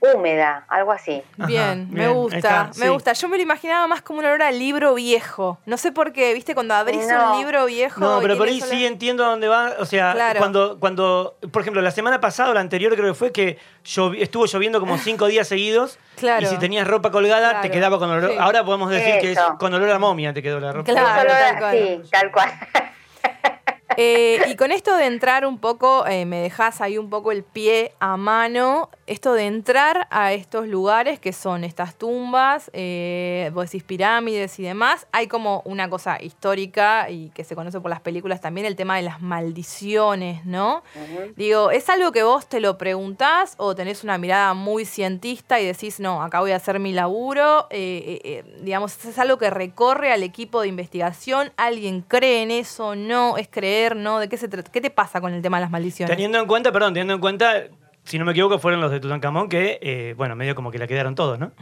húmeda, 0.00 0.64
algo 0.68 0.92
así. 0.92 1.22
Ajá, 1.38 1.46
Bien, 1.46 1.88
me 1.90 2.00
bien, 2.00 2.12
gusta, 2.14 2.36
está, 2.36 2.64
me 2.76 2.86
sí. 2.86 2.88
gusta. 2.88 3.12
Yo 3.14 3.28
me 3.28 3.36
lo 3.38 3.42
imaginaba 3.42 3.86
más 3.86 4.02
como 4.02 4.18
un 4.20 4.26
olor 4.26 4.42
a 4.42 4.50
libro 4.52 4.94
viejo. 4.94 5.58
No 5.66 5.76
sé 5.78 5.90
por 5.90 6.12
qué, 6.12 6.32
viste, 6.34 6.54
cuando 6.54 6.74
abrís 6.74 7.06
No. 7.08 7.32
un 7.32 7.38
libro 7.38 7.64
viejo. 7.66 7.98
No, 8.00 8.20
pero 8.20 8.36
por 8.36 8.46
ahí 8.48 8.60
sí 8.60 8.84
entiendo 8.86 9.24
a 9.24 9.28
dónde 9.30 9.48
va. 9.48 9.72
O 9.78 9.84
sea, 9.86 10.12
Claro. 10.12 10.38
cuando, 10.38 10.78
cuando, 10.78 11.36
por 11.50 11.62
ejemplo, 11.62 11.80
la 11.82 11.90
semana 11.90 12.20
pasada 12.20 12.50
o 12.50 12.54
la 12.54 12.60
anterior 12.60 12.94
creo 12.94 13.06
que 13.06 13.14
fue 13.14 13.32
que 13.32 13.58
llovi- 13.84 14.20
estuvo 14.22 14.46
lloviendo 14.46 14.80
como 14.80 14.98
cinco 14.98 15.26
días 15.28 15.48
seguidos. 15.48 15.98
Claro. 16.16 16.42
Y 16.42 16.46
si 16.46 16.58
tenías 16.58 16.86
ropa 16.86 17.10
colgada, 17.10 17.60
te 17.62 17.70
quedaba 17.70 17.98
con 17.98 18.10
olor. 18.10 18.30
Sí. 18.32 18.36
Ahora 18.38 18.64
podemos 18.64 18.90
decir 18.90 19.14
que 19.20 19.32
es 19.32 19.38
con 19.58 19.72
olor 19.74 19.90
a 19.90 19.98
momia 19.98 20.32
te 20.32 20.42
quedó 20.42 20.60
la 20.60 20.72
ropa. 20.72 20.84
Claro, 20.92 21.28
Es 21.30 21.34
olor 21.34 21.36
a- 21.36 21.48
tal 21.50 21.58
cual. 21.58 21.76
sí, 22.04 22.10
tal 22.10 22.32
cual. 22.32 22.52
Eh, 23.98 24.42
y 24.48 24.56
con 24.56 24.72
esto 24.72 24.94
de 24.96 25.06
entrar 25.06 25.46
un 25.46 25.58
poco, 25.58 26.06
eh, 26.06 26.26
me 26.26 26.38
dejas 26.40 26.80
ahí 26.82 26.98
un 26.98 27.08
poco 27.08 27.32
el 27.32 27.44
pie 27.44 27.94
a 27.98 28.18
mano, 28.18 28.90
esto 29.06 29.34
de 29.34 29.46
entrar 29.46 30.06
a 30.10 30.32
estos 30.32 30.66
lugares 30.66 31.18
que 31.18 31.32
son 31.32 31.64
estas 31.64 31.94
tumbas, 31.96 32.70
eh, 32.72 33.50
vos 33.54 33.66
decís 33.66 33.84
pirámides 33.84 34.58
y 34.58 34.62
demás, 34.62 35.06
hay 35.12 35.28
como 35.28 35.62
una 35.64 35.88
cosa 35.88 36.20
histórica 36.20 37.08
y 37.10 37.30
que 37.30 37.44
se 37.44 37.54
conoce 37.54 37.80
por 37.80 37.90
las 37.90 38.00
películas 38.00 38.40
también, 38.40 38.66
el 38.66 38.76
tema 38.76 38.96
de 38.96 39.02
las 39.02 39.22
maldiciones, 39.22 40.44
¿no? 40.44 40.82
Digo, 41.36 41.70
¿es 41.70 41.88
algo 41.88 42.12
que 42.12 42.22
vos 42.22 42.48
te 42.48 42.60
lo 42.60 42.78
preguntás 42.78 43.54
o 43.58 43.74
tenés 43.74 44.04
una 44.04 44.18
mirada 44.18 44.54
muy 44.54 44.84
cientista 44.84 45.60
y 45.60 45.66
decís, 45.66 46.00
no, 46.00 46.22
acá 46.22 46.40
voy 46.40 46.52
a 46.52 46.56
hacer 46.56 46.78
mi 46.78 46.92
laburo? 46.92 47.66
Eh, 47.70 48.20
eh, 48.24 48.42
eh, 48.44 48.60
digamos, 48.62 49.04
¿es 49.04 49.18
algo 49.18 49.38
que 49.38 49.50
recorre 49.50 50.12
al 50.12 50.22
equipo 50.22 50.60
de 50.60 50.68
investigación? 50.68 51.52
¿Alguien 51.56 52.02
cree 52.02 52.42
en 52.42 52.50
eso? 52.50 52.96
¿No? 52.96 53.36
¿Es 53.36 53.48
creer? 53.48 53.96
¿No? 53.96 54.18
¿De 54.18 54.28
qué 54.28 54.36
se 54.36 54.48
trata? 54.48 54.70
¿Qué 54.70 54.80
te 54.80 54.90
pasa 54.90 55.20
con 55.20 55.32
el 55.32 55.42
tema 55.42 55.58
de 55.58 55.62
las 55.62 55.70
maldiciones? 55.70 56.14
Teniendo 56.14 56.38
en 56.38 56.46
cuenta, 56.46 56.72
perdón, 56.72 56.94
teniendo 56.94 57.14
en 57.14 57.20
cuenta, 57.20 57.64
si 58.06 58.18
no 58.18 58.24
me 58.24 58.32
equivoco, 58.32 58.58
fueron 58.58 58.80
los 58.80 58.90
de 58.90 59.00
Tutankamón 59.00 59.48
que, 59.48 59.78
eh, 59.82 60.14
bueno, 60.16 60.36
medio 60.36 60.54
como 60.54 60.70
que 60.70 60.78
la 60.78 60.86
quedaron 60.86 61.14
todos, 61.14 61.38
¿no? 61.38 61.52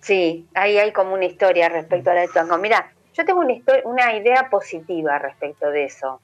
Sí, 0.00 0.46
ahí 0.54 0.78
hay 0.78 0.92
como 0.92 1.14
una 1.14 1.24
historia 1.24 1.68
respecto 1.68 2.10
a 2.10 2.14
la 2.14 2.20
de 2.22 2.26
Tutankamón. 2.28 2.60
Mira, 2.60 2.92
yo 3.14 3.24
tengo 3.24 3.40
una, 3.84 4.14
idea 4.14 4.48
positiva 4.50 5.18
respecto 5.18 5.70
de 5.70 5.84
eso. 5.84 6.20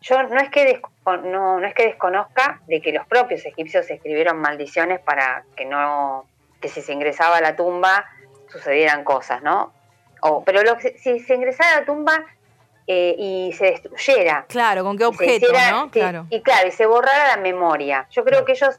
Yo 0.00 0.22
no 0.22 0.38
es, 0.40 0.50
que 0.50 0.80
no, 1.06 1.58
no 1.60 1.66
es 1.66 1.74
que 1.74 1.84
desconozca 1.86 2.60
de 2.66 2.80
que 2.80 2.92
los 2.92 3.06
propios 3.06 3.44
egipcios 3.46 3.88
escribieron 3.90 4.38
maldiciones 4.38 5.00
para 5.00 5.44
que 5.56 5.64
no, 5.64 6.26
que 6.60 6.68
si 6.68 6.80
se 6.82 6.92
ingresaba 6.92 7.38
a 7.38 7.40
la 7.40 7.56
tumba 7.56 8.04
sucedieran 8.50 9.04
cosas, 9.04 9.42
¿no? 9.42 9.72
O, 10.20 10.44
pero 10.44 10.62
lo 10.62 10.78
si 10.80 11.20
se 11.20 11.34
ingresara 11.34 11.76
a 11.76 11.80
la 11.80 11.86
tumba 11.86 12.24
eh, 12.86 13.16
y 13.18 13.52
se 13.54 13.66
destruyera, 13.66 14.44
Claro, 14.48 14.84
¿con 14.84 14.96
qué 14.96 15.04
y 15.04 15.06
objeto, 15.06 15.46
hiciera- 15.46 15.70
no? 15.72 15.84
sí, 15.86 15.90
Claro. 15.98 16.26
Y 16.30 16.40
claro, 16.42 16.68
y 16.68 16.70
se 16.70 16.86
borrara 16.86 17.36
la 17.36 17.42
memoria. 17.42 18.06
Yo 18.10 18.24
creo 18.24 18.44
que 18.44 18.52
ellos, 18.52 18.78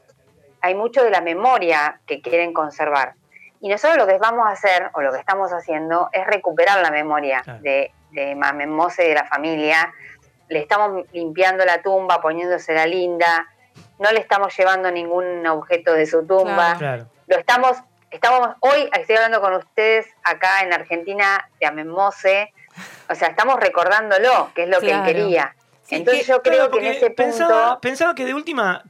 hay 0.60 0.74
mucho 0.74 1.02
de 1.04 1.10
la 1.10 1.20
memoria 1.20 2.00
que 2.06 2.20
quieren 2.20 2.52
conservar. 2.52 3.14
Y 3.60 3.68
nosotros 3.68 3.98
lo 3.98 4.06
que 4.06 4.18
vamos 4.18 4.46
a 4.46 4.50
hacer, 4.50 4.90
o 4.94 5.00
lo 5.02 5.12
que 5.12 5.18
estamos 5.18 5.50
haciendo, 5.52 6.08
es 6.12 6.26
recuperar 6.26 6.80
la 6.80 6.90
memoria 6.90 7.40
Claro. 7.42 7.60
de, 7.62 7.92
de 8.12 8.34
Mamemose 8.34 9.04
y 9.04 9.08
de 9.08 9.14
la 9.14 9.24
familia. 9.24 9.92
Le 10.48 10.60
estamos 10.60 11.04
limpiando 11.12 11.64
la 11.64 11.82
tumba, 11.82 12.20
poniéndosela 12.20 12.86
linda. 12.86 13.48
No 13.98 14.10
le 14.12 14.20
estamos 14.20 14.56
llevando 14.56 14.90
ningún 14.90 15.44
objeto 15.46 15.92
de 15.92 16.06
su 16.06 16.24
tumba. 16.26 16.76
Claro. 16.76 16.78
Claro. 16.78 17.06
Lo 17.26 17.36
estamos, 17.36 17.76
estamos, 18.10 18.48
hoy 18.60 18.88
estoy 18.92 19.16
hablando 19.16 19.40
con 19.40 19.54
ustedes 19.54 20.06
acá 20.22 20.62
en 20.62 20.72
Argentina 20.72 21.50
de 21.60 21.66
Amemose. 21.66 22.52
O 23.10 23.14
sea, 23.14 23.28
estamos 23.28 23.58
recordándolo, 23.58 24.50
que 24.54 24.62
es 24.62 24.68
lo 24.68 24.78
Claro. 24.78 25.04
que 25.04 25.10
él 25.10 25.16
quería. 25.16 25.54
Sí, 25.82 25.96
Entonces 25.96 26.24
que- 26.26 26.32
yo 26.32 26.42
creo 26.42 26.56
claro, 26.68 26.70
que 26.70 26.78
en 26.78 26.84
ese 26.94 27.10
punto... 27.10 27.78
Pensaba 27.82 28.14
que 28.14 28.24
de 28.24 28.34
última 28.34 28.84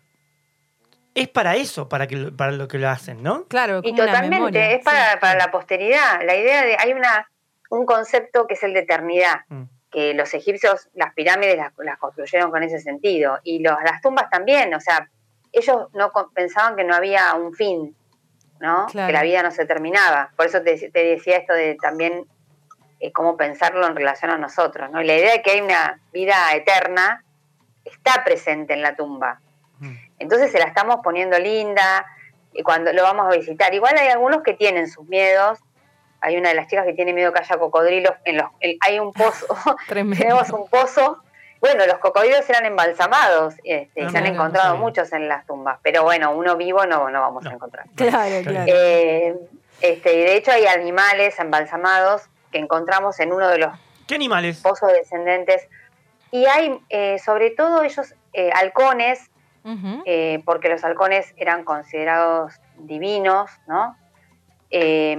es 1.21 1.29
para 1.29 1.57
eso, 1.57 1.89
para, 1.89 2.07
que, 2.07 2.17
lo- 2.17 2.37
para 2.37 2.53
lo 2.53 2.69
que 2.69 2.79
lo 2.79 2.89
hacen, 2.89 3.23
¿no? 3.23 3.45
Claro, 3.45 3.79
Y 3.83 3.91
como 3.91 4.03
una 4.03 4.07
totalmente, 4.07 4.37
memoria. 4.37 4.71
es 4.73 4.85
para, 4.85 5.13
Sí. 5.13 5.19
para 5.21 5.39
la 5.39 5.51
posteridad. 5.51 6.23
La 6.25 6.37
idea 6.37 6.65
de, 6.65 6.77
hay 6.79 6.93
una, 6.93 7.29
un 7.71 7.85
concepto 7.87 8.47
que 8.47 8.55
es 8.55 8.63
el 8.63 8.73
de 8.75 8.81
eternidad, 8.81 9.41
Mm. 9.49 9.65
que 9.91 10.15
los 10.15 10.33
egipcios, 10.35 10.89
las 10.95 11.15
pirámides 11.15 11.57
las, 11.57 11.73
las 11.79 11.99
construyeron 11.99 12.51
con 12.51 12.63
ese 12.63 12.79
sentido, 12.81 13.39
y 13.43 13.61
los, 13.61 13.77
las 13.85 14.01
tumbas 14.03 14.29
también, 14.31 14.73
o 14.75 14.81
sea, 14.81 15.09
ellos 15.53 15.89
no 15.95 16.13
pensaban 16.35 16.77
que 16.77 16.85
no 16.85 16.95
había 16.95 17.33
un 17.35 17.55
fin, 17.55 17.97
¿no? 18.61 18.87
Claro. 18.87 19.07
Que 19.07 19.13
la 19.15 19.23
vida 19.23 19.43
no 19.43 19.51
se 19.51 19.65
terminaba. 19.65 20.31
Por 20.37 20.47
eso 20.47 20.61
te, 20.63 20.91
te 20.91 21.05
decía 21.05 21.37
esto 21.39 21.55
de 21.55 21.77
también 21.81 22.27
eh, 23.01 23.13
cómo 23.13 23.37
pensarlo 23.37 23.87
en 23.87 23.95
relación 23.97 24.31
a 24.31 24.37
nosotros, 24.37 24.91
¿no? 24.91 25.01
Y 25.01 25.07
la 25.07 25.15
idea 25.17 25.33
de 25.33 25.43
que 25.43 25.53
hay 25.53 25.61
una 25.61 26.01
vida 26.13 26.35
eterna 26.55 27.25
está 27.85 28.25
presente 28.25 28.75
en 28.75 28.83
la 28.83 28.95
tumba. 28.97 29.41
Entonces 30.19 30.51
se 30.53 30.59
la 30.59 30.65
estamos 30.67 30.97
poniendo 31.03 31.39
linda 31.39 32.07
y 32.53 32.63
cuando 32.63 32.93
lo 32.93 33.03
vamos 33.03 33.27
a 33.33 33.37
visitar. 33.37 33.73
Igual 33.75 33.97
hay 33.99 34.09
algunos 34.09 34.43
que 34.43 34.55
tienen 34.55 34.89
sus 34.89 35.07
miedos. 35.09 35.59
Hay 36.21 36.37
una 36.37 36.49
de 36.49 36.57
las 36.57 36.67
chicas 36.67 36.85
que 36.85 36.95
tiene 36.95 37.13
miedo 37.13 37.33
que 37.33 37.39
haya 37.41 37.57
cocodrilos. 37.59 38.13
En 38.25 38.37
los, 38.39 38.47
en- 38.61 38.77
hay 38.81 38.99
un 38.99 39.13
pozo, 39.13 39.47
Tremendo. 39.89 40.19
tenemos 40.23 40.51
un 40.51 40.69
pozo. 40.69 41.19
Bueno, 41.61 41.87
los 41.87 41.99
cocodrilos 41.99 42.49
eran 42.49 42.67
embalsamados 42.67 43.55
este, 43.65 44.01
y 44.01 44.05
Ah, 44.05 44.11
se 44.11 44.19
han 44.19 44.25
no 44.25 44.31
encontrado 44.31 44.77
muchos 44.77 45.13
en 45.13 45.29
las 45.29 45.45
tumbas. 45.47 45.79
Pero 45.83 46.03
bueno, 46.05 46.33
uno 46.33 46.57
vivo 46.57 46.87
no, 46.87 47.11
no 47.11 47.21
vamos 47.21 47.45
a 47.47 47.51
encontrar. 47.53 47.87
Claro, 47.97 48.43
claro. 48.45 48.65
Eh, 48.73 49.35
este, 49.81 50.15
y 50.15 50.21
de 50.23 50.37
hecho 50.37 50.51
hay 50.53 50.67
animales 50.67 51.39
embalsamados 51.39 52.23
que 52.53 52.59
encontramos 52.59 53.19
en 53.21 53.33
uno 53.33 53.49
de 53.49 53.59
los 53.59 53.73
¿Qué 54.07 54.15
animales? 54.15 54.61
pozos 54.61 54.93
descendentes. 54.93 55.69
Y 56.31 56.47
hay, 56.47 56.79
eh, 56.91 57.19
sobre 57.19 57.51
todo, 57.51 57.83
ellos, 57.83 58.15
eh, 58.33 58.51
halcones, 58.55 59.29
Eh, 60.07 60.43
porque 60.45 60.69
los 60.69 60.83
halcones 60.85 61.35
eran 61.37 61.65
considerados 61.65 62.55
divinos, 62.79 63.51
¿no? 63.67 63.97
Eh, 64.71 65.17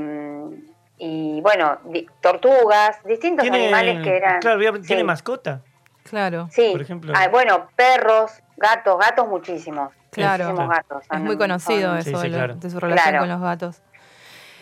y 0.97 1.39
bueno, 1.41 1.77
di- 1.85 2.07
tortugas, 2.21 2.97
distintos 3.05 3.47
animales 3.47 4.03
que 4.03 4.17
eran. 4.17 4.39
claro, 4.41 4.59
¿tiene 4.81 5.01
sí, 5.01 5.03
mascota? 5.03 5.61
Claro, 6.03 6.47
Sí, 6.51 6.69
por 6.71 6.81
ejemplo? 6.81 7.13
Ah, 7.15 7.27
bueno, 7.29 7.69
perros, 7.75 8.31
gatos, 8.57 8.97
gatos 8.97 9.27
muchísimos. 9.27 9.93
Claro. 10.11 10.45
Muchísimos 10.45 10.69
gatos. 10.75 11.03
es 11.11 11.19
muy 11.19 11.37
conocido 11.37 11.89
son- 11.91 11.97
eso 11.99 12.09
Sí, 12.09 12.15
sí, 12.15 12.21
de, 12.23 12.29
lo- 12.29 12.37
claro. 12.37 12.55
de 12.55 12.69
su 12.69 12.79
relación 12.79 13.09
Claro. 13.09 13.19
con 13.19 13.29
los 13.29 13.41
gatos. 13.41 13.81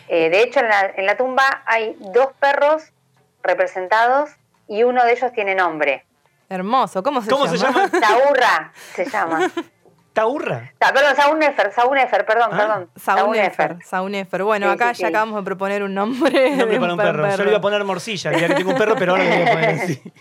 eh, 0.10 0.30
de 0.30 0.42
hecho, 0.44 0.60
en 0.62 0.68
la, 0.70 0.86
en 0.96 1.06
la 1.06 1.18
tumba 1.18 1.64
hay 1.66 1.96
dos 2.14 2.30
perros 2.40 2.92
representados 3.44 4.32
y 4.68 4.84
uno 4.84 5.04
de 5.06 5.14
ellos 5.14 5.32
tiene 5.34 5.56
nombre. 5.56 6.06
Hermoso, 6.50 7.04
¿cómo 7.04 7.22
se 7.22 7.30
¿Cómo 7.30 7.46
llama? 7.46 7.58
se 7.58 7.66
llama? 7.66 7.90
Taurra 8.08 8.72
se 8.94 9.06
llama. 9.06 9.52
Taurra. 10.22 10.74
Ta- 10.80 10.92
perdón, 10.94 11.16
Saunefer, 11.16 11.72
Saunefer, 11.72 12.26
perdón, 12.26 12.50
Ah, 12.52 12.58
perdón. 12.58 12.90
Saunefer, 12.96 13.78
Saunefer. 13.86 14.44
Bueno, 14.44 14.66
Sí, 14.68 14.74
acá 14.74 14.94
sí, 14.96 15.02
ya 15.04 15.08
sí. 15.10 15.14
acabamos 15.14 15.36
de 15.38 15.44
proponer 15.44 15.84
un 15.84 15.94
nombre. 15.94 16.50
Nombre 16.58 16.74
de 16.74 16.80
para 16.80 16.94
un 16.94 16.98
perro. 17.00 17.30
Yo 17.38 17.44
le 17.44 17.50
iba 17.52 17.58
a 17.60 17.62
poner 17.62 17.84
morcilla, 17.84 18.32
día 18.32 18.48
que 18.48 18.56
tengo 18.56 18.72
un 18.72 18.78
perro, 18.78 18.96
pero 18.98 19.12
ahora 19.12 19.24
le 19.26 19.38
voy 19.38 19.48
a 19.48 19.52
poner 19.54 19.70
así. 19.70 20.02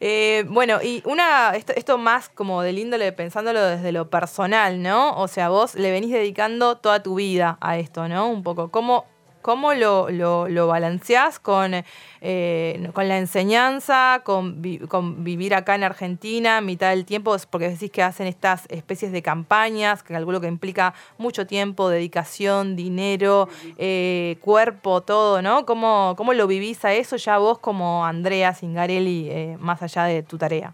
Eh, 0.00 0.44
bueno, 0.48 0.78
y 0.82 1.00
una 1.06 1.52
esto, 1.54 1.72
esto 1.76 1.96
más 1.98 2.28
como 2.28 2.62
del 2.62 2.78
índole, 2.78 3.12
pensándolo 3.12 3.62
desde 3.62 3.92
lo 3.92 4.10
personal, 4.10 4.82
¿no? 4.82 5.16
O 5.16 5.28
sea, 5.28 5.48
vos 5.50 5.74
le 5.76 5.92
venís 5.92 6.10
dedicando 6.10 6.76
toda 6.78 7.02
tu 7.04 7.14
vida 7.14 7.58
a 7.60 7.76
esto, 7.76 8.08
¿no? 8.08 8.28
Un 8.28 8.42
poco. 8.42 8.70
¿Cómo, 8.72 9.04
cómo 9.42 9.74
lo, 9.74 10.08
lo, 10.08 10.48
lo 10.48 10.66
balanceás 10.68 11.38
con, 11.38 11.74
eh, 12.20 12.90
con 12.94 13.08
la 13.08 13.18
enseñanza, 13.18 14.22
con, 14.24 14.62
con 14.88 15.24
vivir 15.24 15.54
acá 15.54 15.74
en 15.74 15.84
Argentina 15.84 16.60
mitad 16.60 16.90
del 16.90 17.04
tiempo? 17.04 17.36
Porque 17.50 17.68
decís 17.68 17.90
que 17.90 18.02
hacen 18.02 18.26
estas 18.26 18.66
especies 18.70 19.12
de 19.12 19.20
campañas, 19.20 20.02
que 20.02 20.14
calculo 20.14 20.40
que 20.40 20.46
implica 20.46 20.94
mucho 21.18 21.46
tiempo, 21.46 21.88
dedicación, 21.88 22.76
dinero, 22.76 23.48
eh, 23.76 24.36
cuerpo, 24.40 25.02
todo, 25.02 25.42
¿no? 25.42 25.66
¿Cómo, 25.66 26.14
¿Cómo 26.16 26.32
lo 26.32 26.46
vivís 26.46 26.84
a 26.84 26.94
eso 26.94 27.16
ya 27.16 27.38
vos 27.38 27.58
como 27.58 28.06
Andrea 28.06 28.54
Singarelli, 28.54 29.28
eh, 29.30 29.56
más 29.58 29.82
allá 29.82 30.04
de 30.04 30.22
tu 30.22 30.38
tarea? 30.38 30.72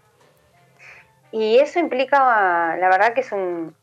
Y 1.31 1.57
eso 1.57 1.79
implica, 1.79 2.75
la 2.77 2.89
verdad 2.89 3.13
que 3.13 3.21
es 3.21 3.31
un 3.31 3.73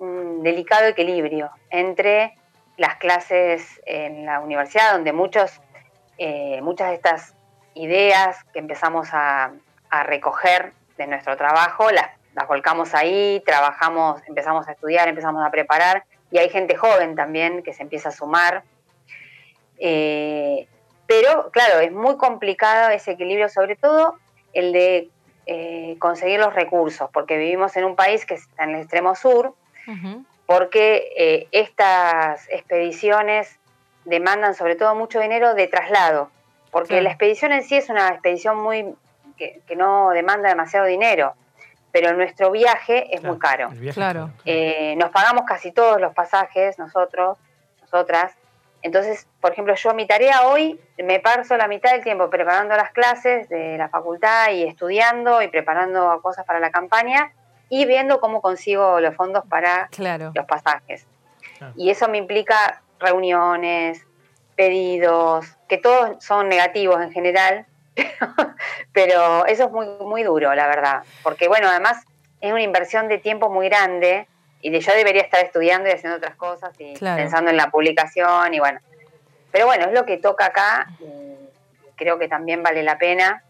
delicado 0.43 0.87
equilibrio 0.87 1.51
entre 1.71 2.37
las 2.77 2.97
clases 2.97 3.81
en 3.87 4.27
la 4.27 4.41
universidad, 4.41 4.93
donde 4.93 5.13
muchos, 5.13 5.61
eh, 6.19 6.61
muchas 6.63 6.89
de 6.89 6.95
estas 6.95 7.35
ideas 7.75 8.45
que 8.53 8.59
empezamos 8.59 9.09
a, 9.13 9.53
recoger 10.05 10.75
de 10.99 11.07
nuestro 11.07 11.39
trabajo, 11.39 11.91
las, 11.91 12.11
volcamos 12.47 12.95
ahí, 12.95 13.43
trabajamos, 13.47 14.21
empezamos 14.27 14.69
a 14.69 14.73
estudiar, 14.73 15.09
empezamos 15.09 15.43
a 15.43 15.51
preparar, 15.51 16.05
y 16.31 16.37
hay 16.37 16.51
gente 16.51 16.77
joven 16.77 17.17
también 17.17 17.63
que 17.63 17.73
se 17.73 17.83
empieza 17.83 18.11
a 18.11 18.13
sumar. 18.13 18.63
Eh, 19.79 20.69
pero, 21.07 21.51
claro, 21.51 21.81
es 21.81 21.93
muy 21.93 22.19
complicado 22.19 22.91
ese 22.91 23.13
equilibrio, 23.13 23.49
sobre 23.49 23.77
todo 23.77 24.19
el 24.53 24.73
de 24.75 25.09
eh, 25.47 25.97
conseguir 25.99 26.41
los 26.41 26.53
recursos, 26.53 27.09
porque 27.11 27.39
vivimos 27.39 27.75
en 27.77 27.85
un 27.85 27.97
país 27.97 28.27
que 28.27 28.35
está 28.35 28.65
en 28.65 28.71
el 28.71 28.83
extremo 28.83 29.15
sur. 29.15 29.55
Porque 30.47 31.13
eh, 31.17 31.49
estas 31.53 32.49
expediciones 32.49 33.59
demandan 34.05 34.55
sobre 34.55 34.77
todo 34.77 34.95
mucho 34.95 35.21
dinero 35.21 35.55
de 35.55 35.67
traslado. 35.67 36.31
porque 36.71 37.01
la 37.01 37.09
expedición 37.11 37.53
en 37.53 37.63
sí 37.63 37.77
es 37.77 37.89
una 37.89 38.09
expedición 38.09 38.59
muy 38.63 38.95
que, 39.37 39.61
que 39.67 39.77
no 39.77 40.11
demanda 40.11 40.49
demasiado 40.49 40.87
dinero, 40.87 41.35
pero 41.91 42.13
nuestro 42.13 42.51
viaje 42.51 43.15
es 43.15 43.23
muy 43.23 43.39
caro. 43.39 43.69
El 43.73 43.81
viaje, 43.81 43.95
Claro. 43.95 44.31
Eh, 44.45 44.95
nos 44.97 45.11
pagamos 45.11 45.45
casi 45.47 45.73
todos 45.73 46.01
los 46.01 46.13
pasajes 46.15 46.79
nosotros, 46.79 47.39
nosotras. 47.81 48.35
Entonces, 48.83 49.27
por 49.41 49.53
ejemplo, 49.53 49.75
yo 49.75 49.95
mi 49.95 50.07
tarea 50.07 50.47
hoy 50.47 50.79
me 50.99 51.19
paso 51.19 51.57
la 51.57 51.67
mitad 51.67 51.93
del 51.93 52.03
tiempo 52.05 52.29
preparando 52.29 52.77
las 52.77 52.93
clases 52.93 53.49
de 53.49 53.79
la 53.79 53.89
facultad 53.89 54.51
y 54.51 54.65
estudiando 54.65 55.41
y 55.43 55.49
preparando 55.49 56.21
cosas 56.23 56.45
para 56.45 56.61
la 56.61 56.71
campaña 56.71 57.33
y 57.69 57.85
viendo 57.87 58.21
cómo 58.21 58.41
consigo 58.41 59.01
los 59.01 59.15
fondos 59.17 59.45
para 59.49 59.89
Claro. 59.89 60.33
los 60.35 60.45
pasajes. 60.47 61.07
Claro. 61.59 61.73
Y 61.77 61.91
eso 61.91 62.09
me 62.09 62.19
implica 62.19 62.83
reuniones, 62.99 64.03
pedidos, 64.57 65.47
que 65.69 65.79
todos 65.79 66.23
son 66.25 66.49
negativos 66.49 67.01
en 67.03 67.13
general, 67.13 67.67
pero 68.93 69.47
eso 69.47 69.65
es 69.65 69.71
muy, 69.71 69.87
muy 70.01 70.23
duro, 70.23 70.55
la 70.55 70.67
verdad. 70.67 71.03
Porque, 71.23 71.49
bueno, 71.49 71.69
además 71.69 72.05
es 72.41 72.53
una 72.53 72.63
inversión 72.63 73.09
de 73.09 73.19
tiempo 73.19 73.49
muy 73.51 73.69
grande 73.69 74.27
y 74.61 74.71
de 74.71 74.81
yo 74.81 74.93
debería 74.95 75.23
estar 75.23 75.45
estudiando 75.45 75.89
y 75.89 75.93
haciendo 75.93 76.17
otras 76.19 76.35
cosas 76.37 76.71
y 76.79 76.95
Claro. 76.95 77.17
pensando 77.23 77.51
en 77.51 77.57
la 77.57 77.71
publicación 77.71 78.55
y 78.55 78.59
bueno. 78.59 78.81
Pero 79.53 79.67
bueno, 79.67 79.87
es 79.87 79.93
lo 79.93 80.05
que 80.05 80.19
toca 80.19 80.47
acá 80.47 80.87
y 81.01 81.37
creo 81.97 82.19
que 82.19 82.29
también 82.29 82.63
vale 82.63 82.83
la 82.83 82.99
pena. 82.99 83.43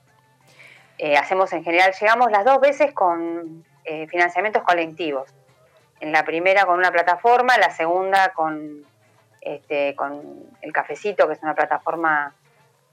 Eh, 0.98 1.16
hacemos 1.16 1.52
en 1.52 1.62
general, 1.64 1.92
llegamos 2.00 2.30
las 2.30 2.44
dos 2.44 2.60
veces 2.60 2.92
con 2.92 3.64
eh, 3.86 4.06
financiamientos 4.08 4.62
colectivos. 4.62 5.30
En 6.00 6.12
la 6.12 6.24
primera 6.24 6.66
con 6.66 6.78
una 6.78 6.90
plataforma, 6.92 7.56
la 7.56 7.70
segunda 7.70 8.32
con, 8.34 8.84
este, 9.40 9.94
con 9.96 10.22
el 10.60 10.72
cafecito, 10.72 11.26
que 11.26 11.32
es 11.34 11.42
una 11.42 11.54
plataforma, 11.54 12.34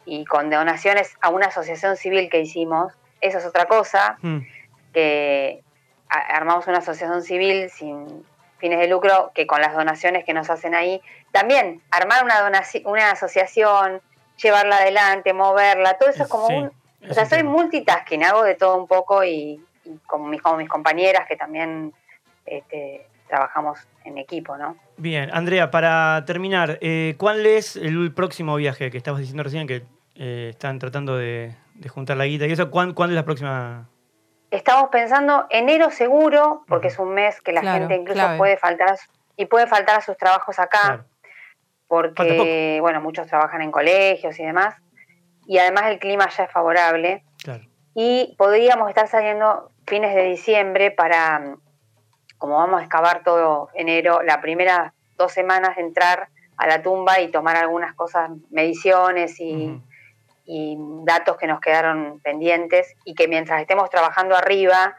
y 0.05 0.25
con 0.25 0.49
donaciones 0.49 1.13
a 1.21 1.29
una 1.29 1.47
asociación 1.47 1.95
civil 1.97 2.29
que 2.29 2.39
hicimos. 2.41 2.93
Eso 3.21 3.37
es 3.39 3.45
otra 3.45 3.65
cosa, 3.65 4.17
Mm, 4.21 4.39
que 4.93 5.63
a- 6.09 6.35
armamos 6.37 6.67
una 6.67 6.79
asociación 6.79 7.23
civil 7.23 7.69
sin 7.69 8.25
fines 8.57 8.79
de 8.79 8.87
lucro, 8.87 9.31
que 9.33 9.45
con 9.47 9.61
las 9.61 9.73
donaciones 9.73 10.23
que 10.25 10.33
nos 10.33 10.49
hacen 10.49 10.75
ahí, 10.75 11.01
también 11.31 11.81
armar 11.91 12.23
una, 12.23 12.41
donaci- 12.47 12.83
una 12.85 13.11
asociación, 13.11 14.01
llevarla 14.41 14.77
adelante, 14.77 15.33
moverla, 15.33 15.97
todo 15.97 16.09
eso 16.09 16.23
es 16.23 16.29
como 16.29 16.47
Sí, 16.47 16.53
un... 16.55 16.71
O 17.09 17.13
sea, 17.13 17.25
soy 17.25 17.43
multitasking, 17.43 18.23
hago 18.23 18.43
de 18.43 18.55
todo 18.55 18.77
un 18.77 18.87
poco 18.87 19.23
y, 19.25 19.61
y 19.85 19.97
como, 20.07 20.27
mis, 20.27 20.41
como 20.41 20.57
mis 20.57 20.69
compañeras 20.69 21.27
que 21.27 21.35
también 21.35 21.93
este, 22.45 23.07
trabajamos 23.27 23.79
en 24.05 24.17
equipo, 24.17 24.57
¿no? 24.57 24.77
Bien, 24.97 25.29
Andrea, 25.33 25.71
para 25.71 26.23
terminar, 26.25 26.77
eh, 26.81 27.15
¿cuál 27.17 27.45
es 27.45 27.75
el 27.75 28.13
próximo 28.13 28.55
viaje 28.55 28.91
que 28.91 28.97
estabas 28.97 29.19
diciendo 29.21 29.43
recién 29.43 29.67
que 29.67 29.83
eh, 30.15 30.49
están 30.51 30.77
tratando 30.79 31.17
de, 31.17 31.55
de 31.75 31.89
juntar 31.89 32.17
la 32.17 32.25
guita 32.25 32.45
y 32.47 32.51
eso? 32.51 32.69
¿Cuán- 32.69 32.93
¿Cuándo 32.93 33.13
es 33.13 33.15
la 33.15 33.25
próxima? 33.25 33.89
Estamos 34.51 34.89
pensando 34.91 35.47
enero 35.49 35.89
seguro, 35.89 36.63
porque 36.67 36.87
es 36.89 36.99
un 36.99 37.13
mes 37.13 37.41
que 37.41 37.51
la 37.53 37.61
Claro, 37.61 37.79
gente 37.79 37.95
incluso 37.95 38.19
clave. 38.19 38.37
puede 38.37 38.57
faltar 38.57 38.89
a 38.91 38.97
su- 38.97 39.09
y 39.35 39.45
puede 39.47 39.65
faltar 39.65 39.97
a 39.97 40.01
sus 40.01 40.15
trabajos 40.17 40.59
acá, 40.59 40.79
Claro. 40.83 41.05
Porque 41.87 42.77
bueno, 42.81 43.01
muchos 43.01 43.27
trabajan 43.27 43.61
en 43.61 43.71
colegios 43.71 44.39
y 44.39 44.43
demás, 44.43 44.75
y 45.45 45.57
además 45.59 45.85
el 45.87 45.99
clima 45.99 46.27
ya 46.29 46.45
es 46.45 46.51
favorable 46.51 47.23
Claro. 47.43 47.63
y 47.93 48.33
podríamos 48.37 48.89
estar 48.89 49.07
saliendo 49.07 49.69
fines 49.87 50.15
de 50.15 50.23
diciembre 50.23 50.91
para, 50.91 51.55
como 52.37 52.57
vamos 52.57 52.79
a 52.79 52.83
excavar 52.83 53.23
todo 53.23 53.69
enero, 53.73 54.21
la 54.23 54.41
primera 54.41 54.93
dos 55.17 55.31
semanas 55.31 55.75
de 55.75 55.81
entrar 55.83 56.29
a 56.57 56.67
la 56.67 56.81
tumba 56.81 57.19
y 57.19 57.29
tomar 57.31 57.55
algunas 57.55 57.93
cosas, 57.95 58.29
mediciones 58.51 59.39
y, 59.39 59.81
y 60.45 60.77
datos 61.03 61.37
que 61.37 61.47
nos 61.47 61.59
quedaron 61.59 62.19
pendientes 62.21 62.95
y 63.05 63.15
que 63.15 63.27
mientras 63.27 63.61
estemos 63.61 63.89
trabajando 63.89 64.35
arriba 64.35 64.95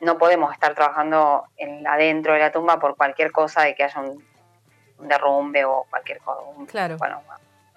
no 0.00 0.18
podemos 0.18 0.52
estar 0.52 0.74
trabajando 0.74 1.44
en, 1.56 1.86
adentro 1.86 2.32
de 2.34 2.40
la 2.40 2.52
tumba 2.52 2.78
por 2.78 2.96
cualquier 2.96 3.32
cosa 3.32 3.62
de 3.62 3.74
que 3.74 3.84
haya 3.84 4.00
un, 4.00 4.24
un 4.98 5.08
derrumbe 5.08 5.64
o 5.64 5.86
cualquier 5.88 6.18
cosa, 6.18 6.40
un- 6.56 6.66
Claro. 6.66 6.96
bueno, 6.98 7.22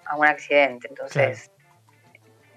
algún 0.06 0.26
accidente. 0.26 0.88
Entonces 0.88 1.50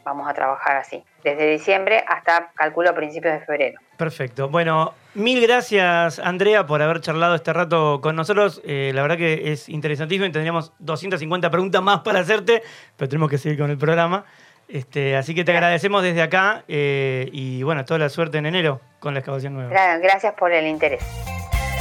vamos 0.04 0.28
a 0.28 0.34
trabajar 0.34 0.78
así, 0.78 1.04
desde 1.24 1.48
diciembre 1.52 2.04
hasta, 2.08 2.52
calculo, 2.56 2.94
principios 2.96 3.34
de 3.40 3.46
febrero. 3.46 3.80
Perfecto. 4.02 4.50
Bueno, 4.50 4.96
mil 5.14 5.40
gracias, 5.42 6.18
Andrea, 6.18 6.66
por 6.66 6.82
haber 6.82 7.02
charlado 7.02 7.36
este 7.36 7.54
rato 7.54 8.02
con 8.02 8.16
nosotros. 8.16 8.60
Eh, 8.66 8.92
la 8.96 9.04
verdad 9.04 9.16
que 9.16 9.52
es 9.52 9.70
interesantísimo 9.70 10.26
y 10.26 10.32
tendríamos 10.32 10.72
250 10.80 11.52
preguntas 11.52 11.84
más 11.84 12.00
para 12.00 12.22
hacerte, 12.22 12.64
pero 12.98 13.08
tenemos 13.08 13.30
que 13.30 13.38
seguir 13.38 13.60
con 13.60 13.70
el 13.70 13.78
programa. 13.78 14.26
Este, 14.68 15.16
así 15.16 15.36
que 15.36 15.44
te 15.44 15.52
agradecemos 15.52 16.02
desde 16.02 16.24
acá 16.24 16.64
eh, 16.68 17.30
y 17.32 17.62
bueno, 17.62 17.86
toda 17.86 18.00
la 18.00 18.10
suerte 18.10 18.40
en 18.40 18.48
enero 18.48 18.82
con 19.00 19.14
la 19.14 19.20
excavación 19.20 19.54
nueva. 19.54 19.70
Gra- 19.72 20.00
Gracias 20.02 20.34
por 20.34 20.52
el 20.52 20.66
interés. 20.66 21.04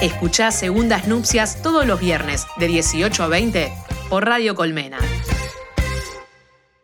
Escuchá 0.02 0.50
Segundas 0.50 1.08
Nupcias 1.08 1.62
todos 1.62 1.86
los 1.86 1.98
viernes 2.00 2.46
de 2.58 2.66
18 2.66 3.22
a 3.22 3.28
20 3.28 3.72
por 4.10 4.26
Radio 4.26 4.54
Colmena. 4.54 4.98